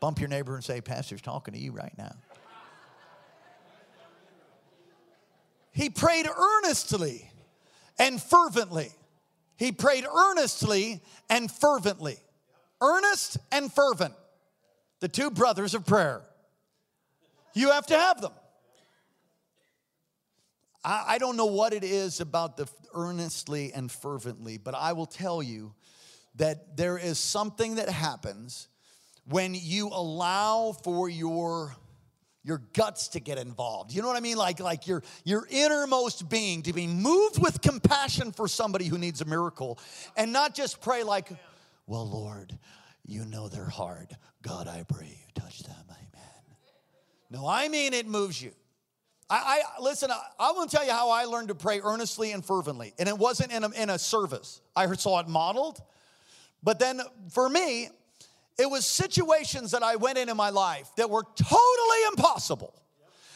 [0.00, 2.14] Bump your neighbor and say, Pastor's talking to you right now.
[5.70, 7.30] He prayed earnestly
[7.98, 8.90] and fervently.
[9.56, 12.18] He prayed earnestly and fervently.
[12.84, 14.14] Earnest and fervent,
[15.00, 16.20] the two brothers of prayer.
[17.54, 18.32] You have to have them.
[20.84, 25.06] I, I don't know what it is about the earnestly and fervently, but I will
[25.06, 25.72] tell you
[26.34, 28.68] that there is something that happens
[29.24, 31.74] when you allow for your
[32.46, 33.90] your guts to get involved.
[33.90, 34.36] You know what I mean?
[34.36, 39.22] Like, like your, your innermost being to be moved with compassion for somebody who needs
[39.22, 39.78] a miracle
[40.14, 41.30] and not just pray like,
[41.86, 42.56] well, Lord,
[43.04, 44.16] you know they're hard.
[44.42, 45.74] God, I pray you touch them.
[45.88, 46.56] Amen.
[47.30, 48.52] No, I mean it moves you.
[49.28, 52.32] I, I listen, I, I want to tell you how I learned to pray earnestly
[52.32, 52.92] and fervently.
[52.98, 54.60] And it wasn't in a, in a service.
[54.76, 55.82] I saw it modeled.
[56.62, 57.88] But then for me,
[58.58, 62.74] it was situations that I went in in my life that were totally impossible.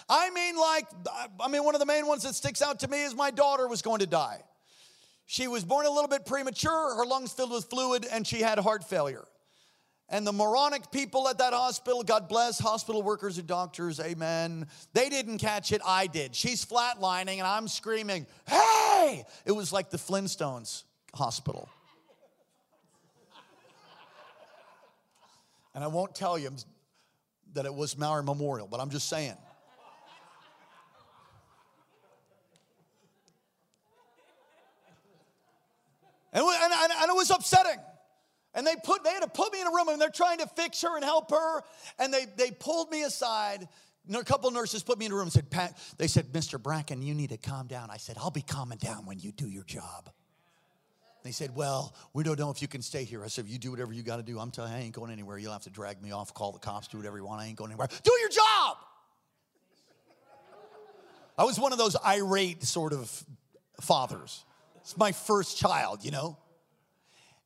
[0.08, 0.86] I mean, like,
[1.40, 3.68] I mean, one of the main ones that sticks out to me is my daughter
[3.68, 4.42] was going to die.
[5.30, 8.58] She was born a little bit premature, her lungs filled with fluid, and she had
[8.58, 9.26] heart failure.
[10.08, 14.66] And the moronic people at that hospital, God bless hospital workers and doctors, amen.
[14.94, 16.34] They didn't catch it, I did.
[16.34, 19.26] She's flatlining, and I'm screaming, hey!
[19.44, 21.68] It was like the Flintstones hospital.
[25.74, 26.52] And I won't tell you
[27.52, 29.36] that it was Maori Memorial, but I'm just saying.
[36.32, 37.80] And, and, and, it was upsetting.
[38.54, 40.46] And they put they had to put me in a room and they're trying to
[40.46, 41.62] fix her and help her.
[41.98, 43.68] And they they pulled me aside.
[44.12, 46.60] A couple nurses put me in a room and said, Pat, they said, Mr.
[46.60, 47.90] Bracken, you need to calm down.
[47.90, 50.08] I said, I'll be calming down when you do your job.
[51.24, 53.22] They said, Well, we don't know if you can stay here.
[53.22, 54.38] I said, You do whatever you got to do.
[54.38, 55.38] I'm telling you, I ain't going anywhere.
[55.38, 57.42] You'll have to drag me off, call the cops, do whatever you want.
[57.42, 57.88] I ain't going anywhere.
[58.02, 58.76] Do your job.
[61.36, 63.24] I was one of those irate sort of
[63.80, 64.44] fathers.
[64.88, 66.38] It's my first child, you know?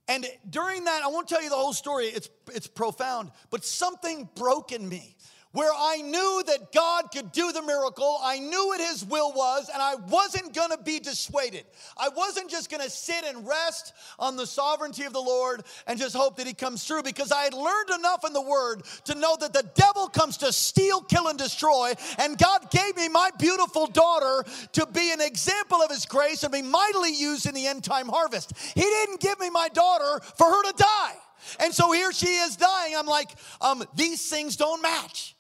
[0.07, 4.28] And during that, I won't tell you the whole story, it's, it's profound, but something
[4.36, 5.16] broke in me
[5.53, 8.18] where I knew that God could do the miracle.
[8.22, 11.64] I knew what His will was, and I wasn't gonna be dissuaded.
[11.96, 16.16] I wasn't just gonna sit and rest on the sovereignty of the Lord and just
[16.16, 19.36] hope that He comes through because I had learned enough in the Word to know
[19.40, 21.92] that the devil comes to steal, kill, and destroy.
[22.18, 26.53] And God gave me my beautiful daughter to be an example of His grace and
[26.53, 28.53] be mightily used in the end time harvest.
[28.74, 31.14] He didn't give me my daughter for her to die.
[31.61, 32.94] And so here she is dying.
[32.96, 33.30] I'm like,
[33.61, 35.34] um, these things don't match.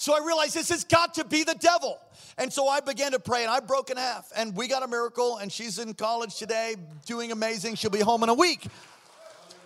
[0.00, 2.00] So I realized this has got to be the devil.
[2.38, 4.32] And so I began to pray and I broke in half.
[4.34, 7.74] And we got a miracle, and she's in college today, doing amazing.
[7.74, 8.66] She'll be home in a week.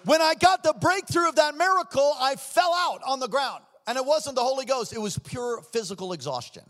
[0.05, 3.63] When I got the breakthrough of that miracle, I fell out on the ground.
[3.87, 6.65] And it wasn't the Holy Ghost, it was pure physical exhaustion.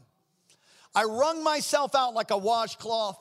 [0.94, 3.18] I wrung myself out like a washcloth.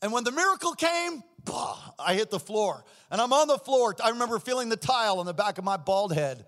[0.00, 2.82] And when the miracle came, bah, I hit the floor.
[3.10, 3.94] And I'm on the floor.
[4.02, 6.46] I remember feeling the tile on the back of my bald head.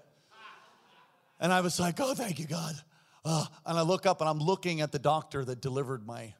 [1.38, 2.74] And I was like, oh, thank you, God
[3.24, 6.34] uh, and I look up and I'm looking at the doctor that delivered my,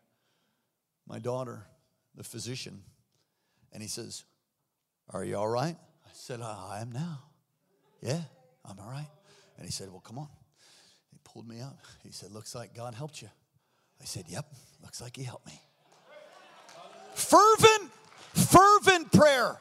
[1.09, 1.67] my daughter,
[2.15, 2.83] the physician.
[3.73, 4.25] And he says,
[5.11, 5.77] Are you all right?
[6.05, 7.21] I said, I am now.
[8.03, 8.21] Yeah,
[8.65, 9.09] I'm all right.
[9.57, 10.29] And he said, Well, come on.
[11.11, 11.79] He pulled me up.
[12.03, 13.29] He said, Looks like God helped you.
[14.01, 14.47] I said, Yep,
[14.83, 15.59] looks like He helped me.
[17.15, 17.91] Fervent,
[18.35, 19.59] fervent prayer.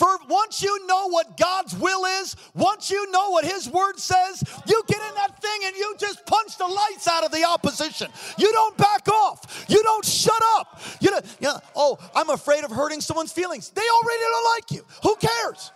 [0.00, 4.42] For once you know what God's will is, once you know what His Word says,
[4.66, 8.10] you get in that thing and you just punch the lights out of the opposition.
[8.38, 9.66] You don't back off.
[9.68, 10.80] You don't shut up.
[11.00, 13.68] You know, you know oh, I'm afraid of hurting someone's feelings.
[13.68, 14.86] They already don't like you.
[15.02, 15.70] Who cares?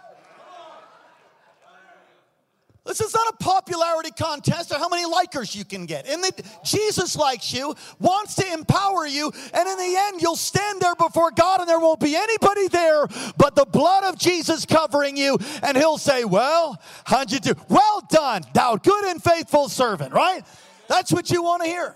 [2.87, 6.07] This is not a popularity contest or how many likers you can get.
[6.07, 10.81] And that Jesus likes you, wants to empower you, and in the end, you'll stand
[10.81, 13.07] there before God and there won't be anybody there
[13.39, 15.39] but the blood of Jesus covering you.
[15.63, 17.55] And He'll say, Well, how'd you do?
[17.71, 20.43] Well done, thou good and faithful servant, right?
[20.87, 21.95] That's what you want to hear.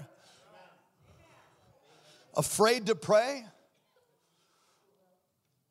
[2.35, 3.45] Afraid to pray?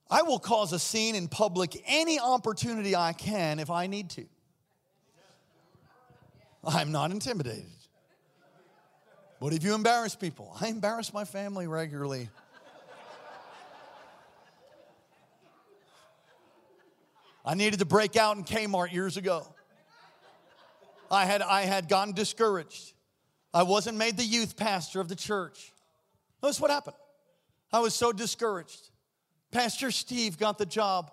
[0.10, 4.26] I will cause a scene in public any opportunity I can if I need to.
[6.68, 7.66] I'm not intimidated.
[9.40, 10.56] What if you embarrass people?
[10.60, 12.30] I embarrass my family regularly.
[17.46, 19.48] I needed to break out in Kmart years ago.
[21.10, 22.92] I had, I had gotten discouraged.
[23.54, 25.72] I wasn't made the youth pastor of the church.
[26.42, 26.98] That's what happened.
[27.72, 28.90] I was so discouraged.
[29.52, 31.12] Pastor Steve got the job.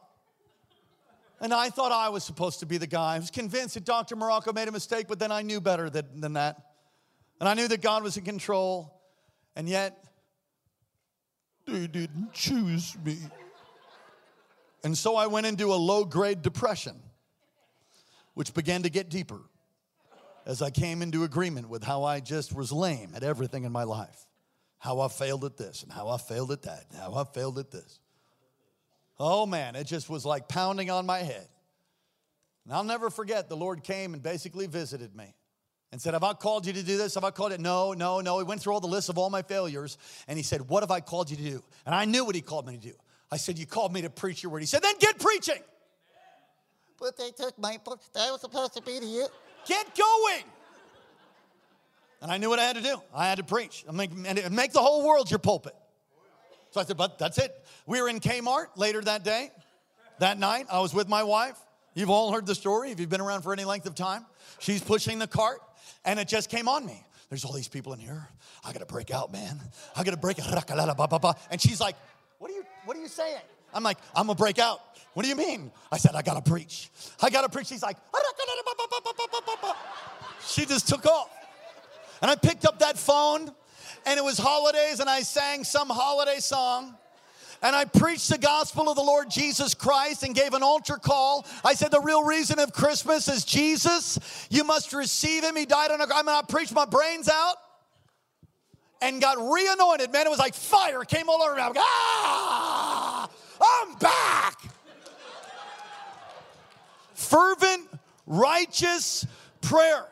[1.45, 3.17] And I thought I was supposed to be the guy.
[3.17, 4.17] I was convinced that Dr.
[4.17, 6.57] Marocco made a mistake, but then I knew better than, than that.
[7.39, 8.99] And I knew that God was in control.
[9.55, 10.03] And yet,
[11.67, 13.19] they didn't choose me.
[14.85, 16.97] And so I went into a low grade depression,
[18.33, 19.43] which began to get deeper
[20.47, 23.85] as I came into agreement with how I just was lame at everything in my
[23.85, 24.25] life.
[24.79, 27.59] How I failed at this, and how I failed at that, and how I failed
[27.59, 28.01] at this.
[29.19, 31.47] Oh man, it just was like pounding on my head.
[32.65, 35.35] And I'll never forget, the Lord came and basically visited me
[35.93, 37.15] and said, Have I called you to do this?
[37.15, 37.61] Have I called it?
[37.61, 38.39] No, no, no.
[38.39, 40.91] He went through all the list of all my failures and he said, What have
[40.91, 41.63] I called you to do?
[41.87, 42.95] And I knew what he called me to do.
[43.31, 44.61] I said, You called me to preach your word.
[44.61, 45.63] He said, Then get preaching.
[46.99, 48.01] But they took my book.
[48.15, 49.27] That was supposed to be to you.
[49.67, 50.45] Get going.
[52.23, 52.97] And I knew what I had to do.
[53.15, 55.75] I had to preach and make, and make the whole world your pulpit.
[56.75, 57.57] So I said, but that's it.
[57.87, 59.53] We were in Kmart later that day.
[60.19, 61.57] That night, I was with my wife.
[61.95, 64.27] You've all heard the story if you've been around for any length of time.
[64.59, 65.61] She's pushing the cart,
[66.05, 67.01] and it just came on me.
[67.29, 68.27] There's all these people in here.
[68.65, 69.61] I gotta break out, man.
[69.95, 71.39] I gotta break out.
[71.53, 71.95] And she's like,
[72.41, 73.39] What are you what are you saying?
[73.73, 74.81] I'm like, I'm gonna break out.
[75.13, 75.71] What do you mean?
[75.93, 76.91] I said, I gotta preach.
[77.21, 77.69] I gotta preach.
[77.69, 77.99] She's like,
[80.45, 81.31] she just took off.
[82.21, 83.53] And I picked up that phone,
[84.07, 86.97] and it was holidays, and I sang some holiday song.
[87.63, 91.47] And I preached the gospel of the Lord Jesus Christ and gave an altar call.
[91.65, 94.19] I said, The real reason of Christmas is Jesus.
[94.51, 95.57] You must receive him.
[95.57, 97.57] He died on a I mean, I preached my brains out
[99.01, 100.13] and got reanointed.
[100.13, 101.63] Man, it was like fire came all over me.
[101.63, 103.31] I'm like, ah,
[103.63, 104.61] I'm back.
[107.15, 107.89] Fervent,
[108.27, 109.27] righteous
[109.63, 110.05] prayer.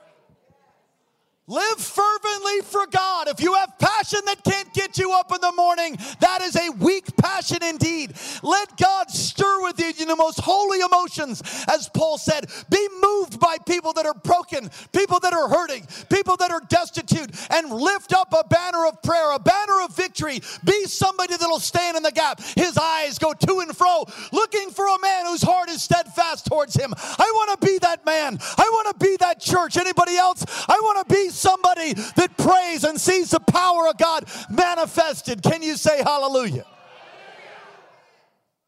[1.53, 3.29] Live fervently for God.
[3.29, 6.71] If you have passion that can't get you up in the morning, that is a
[6.71, 8.15] weak passion indeed.
[8.43, 12.47] Let God stir with you in the most holy emotions, as Paul said.
[12.71, 17.31] Be moved by people that are broken, people that are hurting, people that are destitute,
[17.51, 20.41] and lift up a banner of prayer, a banner of victory.
[20.65, 22.41] Be somebody that'll stand in the gap.
[22.57, 26.75] His eyes go to and fro, looking for a man whose heart is steadfast towards
[26.75, 26.95] him.
[26.97, 28.39] I want to be that man.
[28.57, 29.77] I want to be that church.
[29.77, 30.47] Anybody else?
[30.67, 35.43] I want to be somebody that prays and sees the power of God manifested.
[35.43, 36.65] Can you say hallelujah?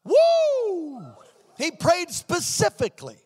[0.03, 1.05] Woo!
[1.57, 3.17] He prayed specifically.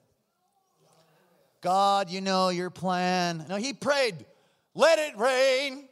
[1.62, 3.46] God, you know your plan.
[3.50, 4.26] No, he prayed,
[4.76, 5.90] let it rain.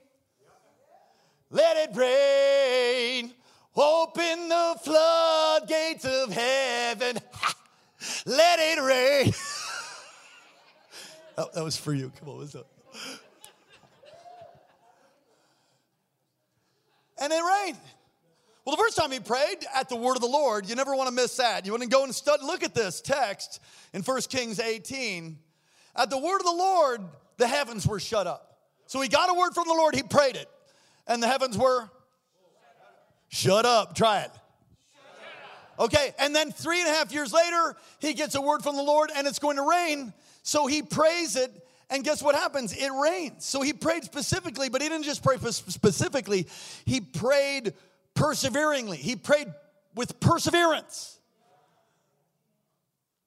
[1.50, 3.34] Let it rain.
[3.76, 7.18] Open the floodgates of heaven.
[8.26, 9.34] Let it rain.
[11.36, 12.12] that, that was for you.
[12.20, 12.68] Come on, what's up?
[17.20, 17.78] And it rained.
[18.66, 21.08] Well, the first time he prayed at the word of the Lord, you never want
[21.08, 21.66] to miss that.
[21.66, 23.62] You want to go and study, look at this text
[23.94, 25.38] in 1 Kings 18.
[25.96, 27.02] At the word of the Lord,
[27.38, 28.60] the heavens were shut up.
[28.88, 30.50] So he got a word from the Lord, he prayed it,
[31.08, 31.90] and the heavens were
[33.30, 33.96] shut up.
[33.96, 34.32] Try it.
[35.80, 38.84] Okay, and then three and a half years later, he gets a word from the
[38.84, 40.12] Lord and it's going to rain.
[40.42, 41.52] So he prays it
[41.90, 42.74] and guess what happens?
[42.74, 43.46] It rains.
[43.46, 46.48] So he prayed specifically, but he didn't just pray specifically,
[46.86, 47.74] he prayed
[48.14, 48.98] perseveringly.
[48.98, 49.48] He prayed
[49.96, 51.20] with perseverance.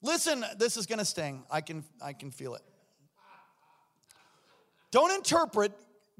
[0.01, 1.43] Listen, this is going to sting.
[1.49, 2.61] I can I can feel it.
[4.91, 5.71] Don't interpret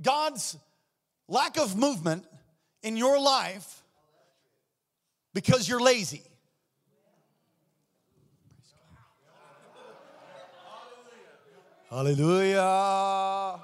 [0.01, 0.57] God's
[1.27, 2.25] lack of movement
[2.83, 3.83] in your life
[5.33, 6.23] because you're lazy.
[11.91, 13.59] Hallelujah.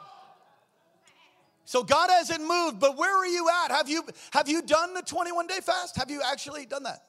[1.64, 3.72] So God hasn't moved, but where are you at?
[3.72, 5.96] Have you have you done the 21 day fast?
[5.96, 7.06] Have you actually done that?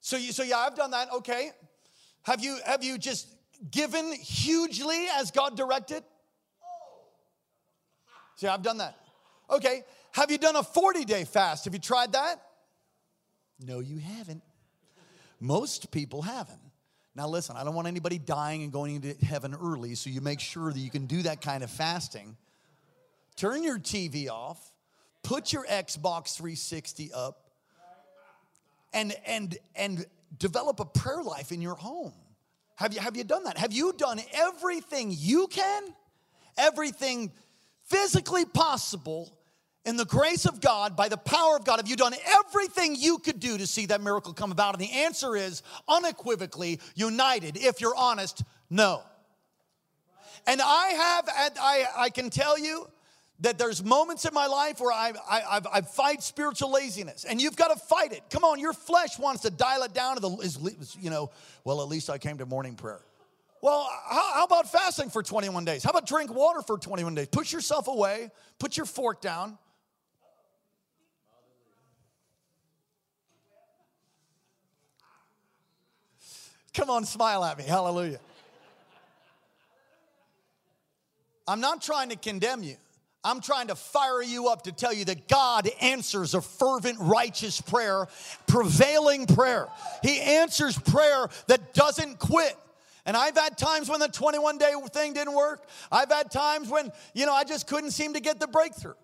[0.00, 1.10] So you so yeah, I've done that.
[1.12, 1.50] Okay.
[2.24, 3.28] Have you have you just
[3.70, 6.02] given hugely as God directed?
[8.36, 8.96] See, I've done that.
[9.48, 9.82] Okay.
[10.12, 11.64] Have you done a 40 day fast?
[11.64, 12.36] Have you tried that?
[13.64, 14.42] No, you haven't.
[15.40, 16.69] Most people haven't.
[17.14, 20.40] Now, listen, I don't want anybody dying and going into heaven early, so you make
[20.40, 22.36] sure that you can do that kind of fasting.
[23.36, 24.72] Turn your TV off,
[25.22, 27.50] put your Xbox 360 up,
[28.92, 30.04] and, and, and
[30.38, 32.12] develop a prayer life in your home.
[32.76, 33.58] Have you, have you done that?
[33.58, 35.82] Have you done everything you can,
[36.56, 37.32] everything
[37.84, 39.36] physically possible
[39.84, 43.18] in the grace of God, by the power of God, have you done everything you
[43.18, 44.74] could do to see that miracle come about?
[44.74, 47.56] And the answer is unequivocally, united.
[47.56, 49.02] If you're honest, no.
[50.46, 52.88] And I have, and I, I can tell you
[53.40, 57.40] that there's moments in my life where I, I, I've, I fight spiritual laziness, and
[57.40, 58.22] you've got to fight it.
[58.28, 60.58] Come on, your flesh wants to dial it down to the, is,
[61.00, 61.30] you know,
[61.64, 63.00] well, at least I came to morning prayer.
[63.62, 65.82] Well, how, how about fasting for 21 days?
[65.82, 67.28] How about drink water for 21 days?
[67.28, 69.58] Push yourself away, put your fork down.
[76.74, 77.64] Come on, smile at me.
[77.64, 78.20] Hallelujah.
[81.48, 82.76] I'm not trying to condemn you.
[83.22, 87.60] I'm trying to fire you up to tell you that God answers a fervent, righteous
[87.60, 88.06] prayer,
[88.46, 89.68] prevailing prayer.
[90.02, 92.56] He answers prayer that doesn't quit.
[93.04, 95.66] And I've had times when the 21 day thing didn't work.
[95.90, 98.94] I've had times when, you know, I just couldn't seem to get the breakthrough.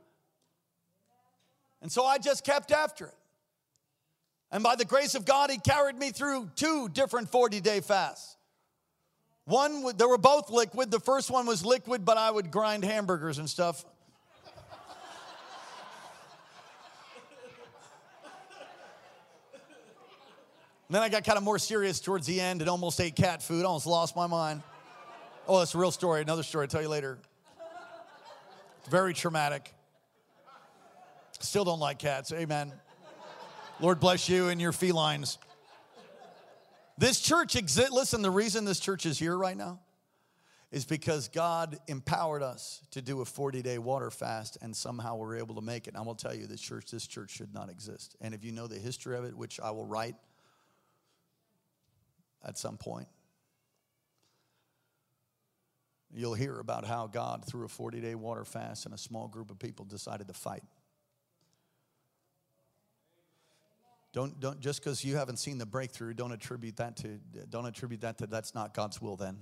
[1.82, 3.14] And so I just kept after it.
[4.50, 8.36] And by the grace of God, He carried me through two different 40 day fasts.
[9.44, 10.90] One, they were both liquid.
[10.90, 13.84] The first one was liquid, but I would grind hamburgers and stuff.
[20.88, 23.64] Then I got kind of more serious towards the end and almost ate cat food,
[23.64, 24.62] almost lost my mind.
[25.48, 27.18] Oh, that's a real story, another story I'll tell you later.
[28.88, 29.72] Very traumatic.
[31.40, 32.72] Still don't like cats, amen.
[33.78, 35.38] Lord bless you and your felines.
[36.96, 37.92] This church exists.
[37.92, 39.80] Listen, the reason this church is here right now
[40.72, 45.36] is because God empowered us to do a 40 day water fast and somehow we're
[45.36, 45.90] able to make it.
[45.90, 48.16] And I will tell you, this church, this church should not exist.
[48.20, 50.16] And if you know the history of it, which I will write
[52.42, 53.08] at some point,
[56.14, 59.50] you'll hear about how God, through a 40 day water fast and a small group
[59.50, 60.62] of people, decided to fight.
[64.16, 68.00] Don't, don't just because you haven't seen the breakthrough, don't attribute that to don't attribute
[68.00, 69.36] that to that's not God's will then.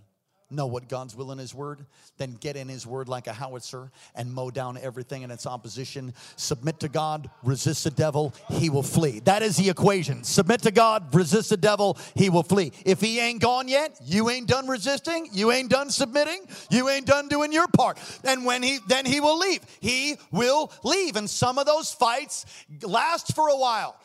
[0.50, 1.86] Know what God's will in His Word,
[2.18, 6.12] then get in His Word like a howitzer and mow down everything in its opposition.
[6.34, 9.20] Submit to God, resist the devil, He will flee.
[9.20, 10.24] That is the equation.
[10.24, 12.72] Submit to God, resist the devil, He will flee.
[12.84, 17.06] If He ain't gone yet, you ain't done resisting, you ain't done submitting, you ain't
[17.06, 17.96] done doing your part.
[18.24, 19.60] And when He then He will leave.
[19.78, 21.14] He will leave.
[21.14, 22.44] And some of those fights
[22.82, 24.00] last for a while.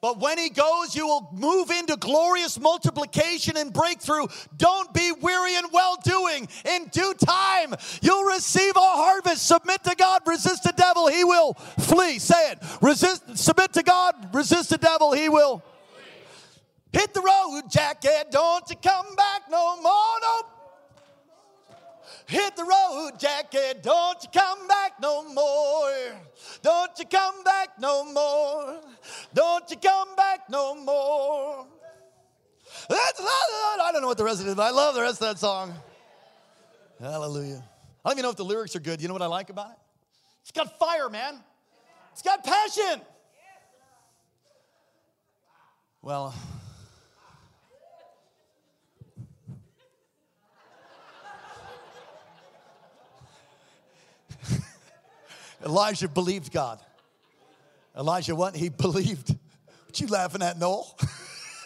[0.00, 4.26] But when he goes, you will move into glorious multiplication and breakthrough.
[4.56, 6.48] Don't be weary in well doing.
[6.64, 9.46] In due time, you'll receive a harvest.
[9.46, 12.18] Submit to God, resist the devil, he will flee.
[12.18, 12.58] Say it.
[12.80, 15.62] Resist, submit to God, resist the devil, he will.
[16.92, 20.59] Hit the road, jacket, don't you come back no more, no.
[22.30, 26.12] Hit the road, jacket, don't you come back no more.
[26.62, 28.80] Don't you come back no more.
[29.34, 31.66] Don't you come back no more.
[32.88, 35.26] I don't know what the rest of it is, but I love the rest of
[35.26, 35.74] that song.
[37.00, 37.64] Hallelujah.
[38.04, 39.02] I don't even know if the lyrics are good.
[39.02, 39.78] You know what I like about it?
[40.42, 41.34] It's got fire, man.
[42.12, 43.00] It's got passion.
[46.00, 46.32] Well,
[55.64, 56.80] Elijah believed God.
[57.96, 58.56] Elijah what?
[58.56, 59.30] He believed.
[59.86, 60.96] What you laughing at, Noel?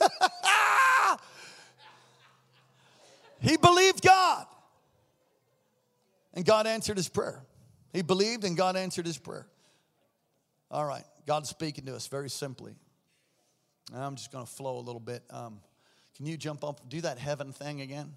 [3.41, 4.47] he believed God.
[6.33, 7.45] And God answered his prayer.
[7.93, 9.47] He believed and God answered his prayer.
[10.71, 12.75] All right, God's speaking to us very simply.
[13.95, 15.23] I'm just going to flow a little bit.
[15.31, 15.61] Um,
[16.17, 18.13] can you jump up, do that heaven thing again?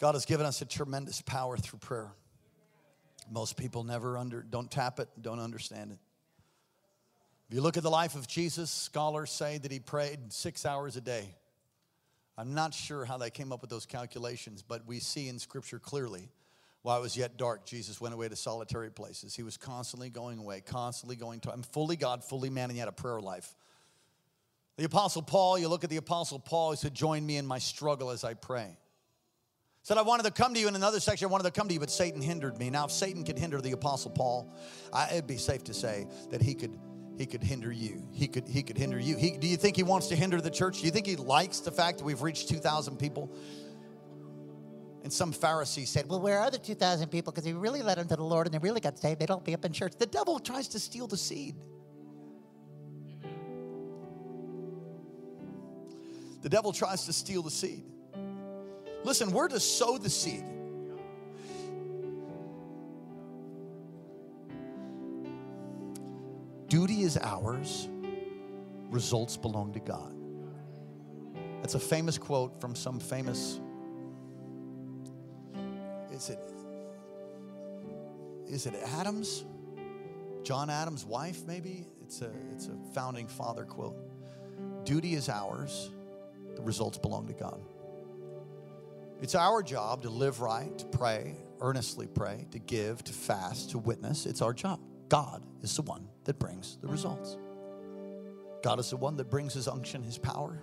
[0.00, 2.10] God has given us a tremendous power through prayer.
[3.30, 5.98] Most people never under don't tap it, don't understand it.
[7.48, 10.96] If you look at the life of Jesus, scholars say that he prayed six hours
[10.96, 11.36] a day.
[12.38, 15.78] I'm not sure how they came up with those calculations, but we see in Scripture
[15.78, 16.30] clearly
[16.82, 19.34] while it was yet dark, Jesus went away to solitary places.
[19.34, 21.52] He was constantly going away, constantly going to.
[21.52, 23.54] I'm fully God, fully man, and he had a prayer life.
[24.78, 27.58] The Apostle Paul, you look at the Apostle Paul, he said, Join me in my
[27.58, 28.78] struggle as I pray.
[29.82, 31.74] Said, I wanted to come to you in another section, I wanted to come to
[31.74, 32.68] you, but Satan hindered me.
[32.68, 34.54] Now, if Satan could hinder the Apostle Paul,
[34.92, 36.78] I, it'd be safe to say that he could
[37.16, 38.08] he could hinder you.
[38.12, 39.16] He could he could hinder you.
[39.16, 40.80] He, do you think he wants to hinder the church?
[40.80, 43.34] Do you think he likes the fact that we've reached 2,000 people?
[45.02, 47.32] And some Pharisee said, Well, where are the 2,000 people?
[47.32, 49.44] Because we really led them to the Lord and they really got saved, they don't
[49.44, 49.94] be up in church.
[49.98, 51.56] The devil tries to steal the seed.
[56.42, 57.84] The devil tries to steal the seed.
[59.04, 60.44] Listen, we're to sow the seed.
[66.68, 67.88] Duty is ours,
[68.90, 70.14] results belong to God.
[71.62, 73.60] That's a famous quote from some famous.
[76.12, 76.38] Is it?
[78.46, 79.44] Is it Adams?
[80.42, 81.86] John Adams' wife, maybe?
[82.02, 83.96] It's a, it's a founding father quote.
[84.84, 85.90] Duty is ours,
[86.56, 87.60] the results belong to God.
[89.22, 93.78] It's our job to live right, to pray, earnestly pray, to give, to fast, to
[93.78, 94.24] witness.
[94.24, 94.80] It's our job.
[95.08, 97.36] God is the one that brings the results.
[98.62, 100.62] God is the one that brings His unction, His power.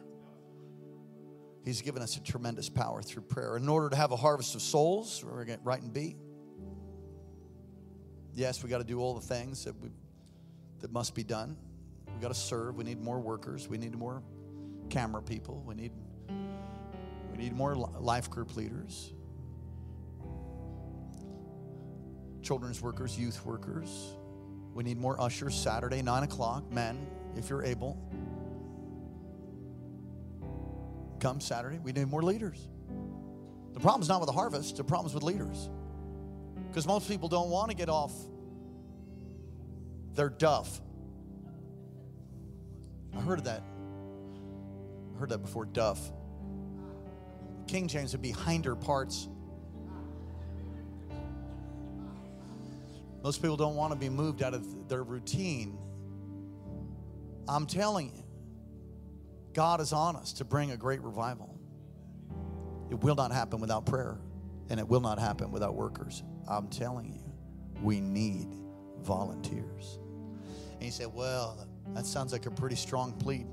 [1.65, 3.57] He's given us a tremendous power through prayer.
[3.57, 6.15] In order to have a harvest of souls, we're going to right and beat.
[8.33, 9.89] Yes, we got to do all the things that we
[10.79, 11.57] that must be done.
[12.13, 12.75] We got to serve.
[12.75, 13.67] We need more workers.
[13.67, 14.23] We need more
[14.89, 15.63] camera people.
[15.65, 15.91] We need
[17.37, 19.13] we need more life group leaders,
[22.41, 24.15] children's workers, youth workers.
[24.73, 26.71] We need more ushers Saturday, 9 o'clock.
[26.71, 27.95] Men, if you're able,
[31.19, 31.77] come Saturday.
[31.77, 32.67] We need more leaders.
[33.73, 35.69] The problem's not with the harvest, the problem's with leaders.
[36.69, 38.13] Because most people don't want to get off
[40.15, 40.81] their duff.
[43.15, 43.61] I heard that.
[45.15, 45.99] I heard that before, duff.
[47.67, 49.27] King James would be hinder parts.
[53.23, 55.77] Most people don't want to be moved out of their routine.
[57.47, 58.23] I'm telling you,
[59.53, 61.59] God is on us to bring a great revival.
[62.89, 64.17] It will not happen without prayer,
[64.69, 66.23] and it will not happen without workers.
[66.47, 67.33] I'm telling you,
[67.81, 68.47] we need
[69.01, 69.99] volunteers.
[70.73, 73.45] And he said, Well, that sounds like a pretty strong plea.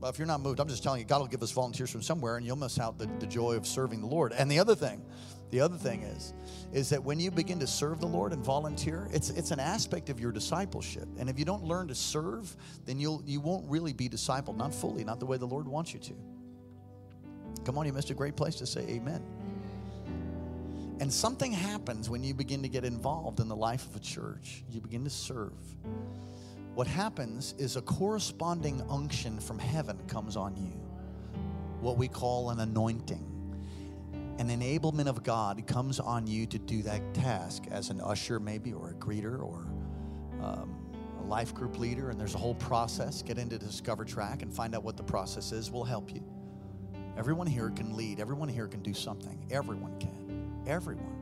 [0.00, 2.02] But if you're not moved, I'm just telling you, God will give us volunteers from
[2.02, 4.32] somewhere, and you'll miss out the, the joy of serving the Lord.
[4.32, 5.02] And the other thing,
[5.50, 6.34] the other thing is,
[6.72, 10.10] is that when you begin to serve the Lord and volunteer, it's it's an aspect
[10.10, 11.08] of your discipleship.
[11.18, 14.74] And if you don't learn to serve, then you'll you won't really be discipled, not
[14.74, 16.14] fully, not the way the Lord wants you to.
[17.64, 19.22] Come on, you missed a great place to say amen.
[20.98, 24.64] And something happens when you begin to get involved in the life of a church.
[24.70, 25.52] You begin to serve.
[26.76, 30.78] What happens is a corresponding unction from heaven comes on you,
[31.80, 33.24] what we call an anointing.
[34.38, 38.74] An enablement of God comes on you to do that task as an usher, maybe,
[38.74, 39.66] or a greeter, or
[40.42, 40.76] um,
[41.18, 42.10] a life group leader.
[42.10, 43.22] And there's a whole process.
[43.22, 45.70] Get into Discover Track and find out what the process is.
[45.70, 46.22] We'll help you.
[47.16, 49.46] Everyone here can lead, everyone here can do something.
[49.50, 50.60] Everyone can.
[50.66, 51.15] Everyone.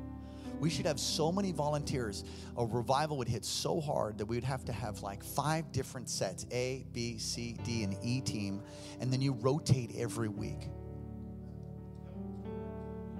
[0.64, 2.24] We should have so many volunteers.
[2.56, 6.08] A revival would hit so hard that we would have to have like five different
[6.08, 8.62] sets A, B, C, D, and E team,
[8.98, 10.70] and then you rotate every week.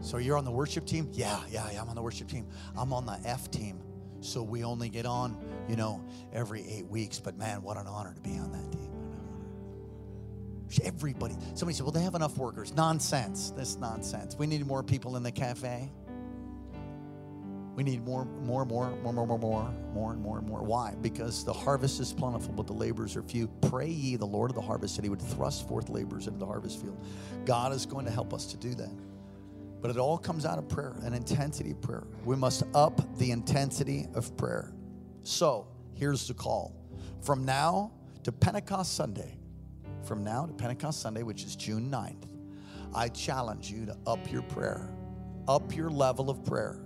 [0.01, 1.11] So you're on the worship team?
[1.12, 2.47] Yeah, yeah, yeah, I'm on the worship team.
[2.78, 3.78] I'm on the F team.
[4.20, 5.36] So we only get on,
[5.68, 7.20] you know, every eight weeks.
[7.20, 8.90] But man, what an honor to be on that team.
[10.82, 11.36] Everybody.
[11.53, 12.72] Somebody said, well, they have enough workers.
[12.74, 13.51] Nonsense.
[13.51, 14.34] This nonsense.
[14.34, 15.92] We need more people in the cafe.
[17.74, 20.62] We need more, more, more, more, more, more, more, more, and more, and more.
[20.62, 20.94] Why?
[21.00, 23.48] Because the harvest is plentiful, but the laborers are few.
[23.62, 26.46] Pray ye the Lord of the harvest that he would thrust forth laborers into the
[26.46, 27.04] harvest field.
[27.44, 28.92] God is going to help us to do that.
[29.80, 32.04] But it all comes out of prayer, an intensity of prayer.
[32.24, 34.72] We must up the intensity of prayer.
[35.24, 36.76] So here's the call.
[37.22, 37.90] From now
[38.22, 39.36] to Pentecost Sunday,
[40.04, 42.28] from now to Pentecost Sunday, which is June 9th,
[42.94, 44.88] I challenge you to up your prayer,
[45.48, 46.84] up your level of prayer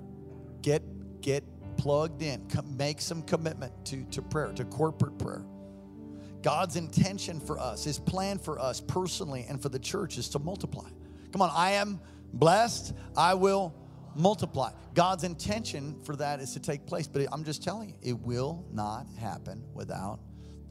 [0.63, 0.83] get
[1.21, 1.45] get
[1.77, 2.47] plugged in
[2.77, 5.45] make some commitment to, to prayer to corporate prayer.
[6.43, 10.39] God's intention for us his plan for us personally and for the church is to
[10.39, 10.89] multiply.
[11.33, 12.01] Come on i am
[12.35, 13.75] blessed i will
[14.15, 14.73] multiply.
[14.95, 18.67] God's intention for that is to take place but i'm just telling you it will
[18.73, 20.21] not happen without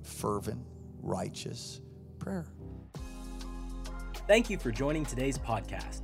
[0.04, 0.66] fervent
[1.02, 1.82] righteous
[2.20, 2.46] prayer.
[4.28, 6.02] Thank you for joining today's podcast.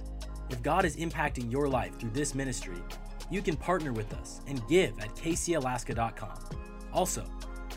[0.50, 2.78] If god is impacting your life through this ministry
[3.34, 6.38] you can partner with us and give at kcalaska.com.
[6.94, 7.26] Also,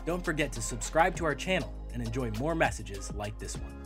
[0.05, 3.76] don't forget to subscribe to our channel and enjoy more messages like this one.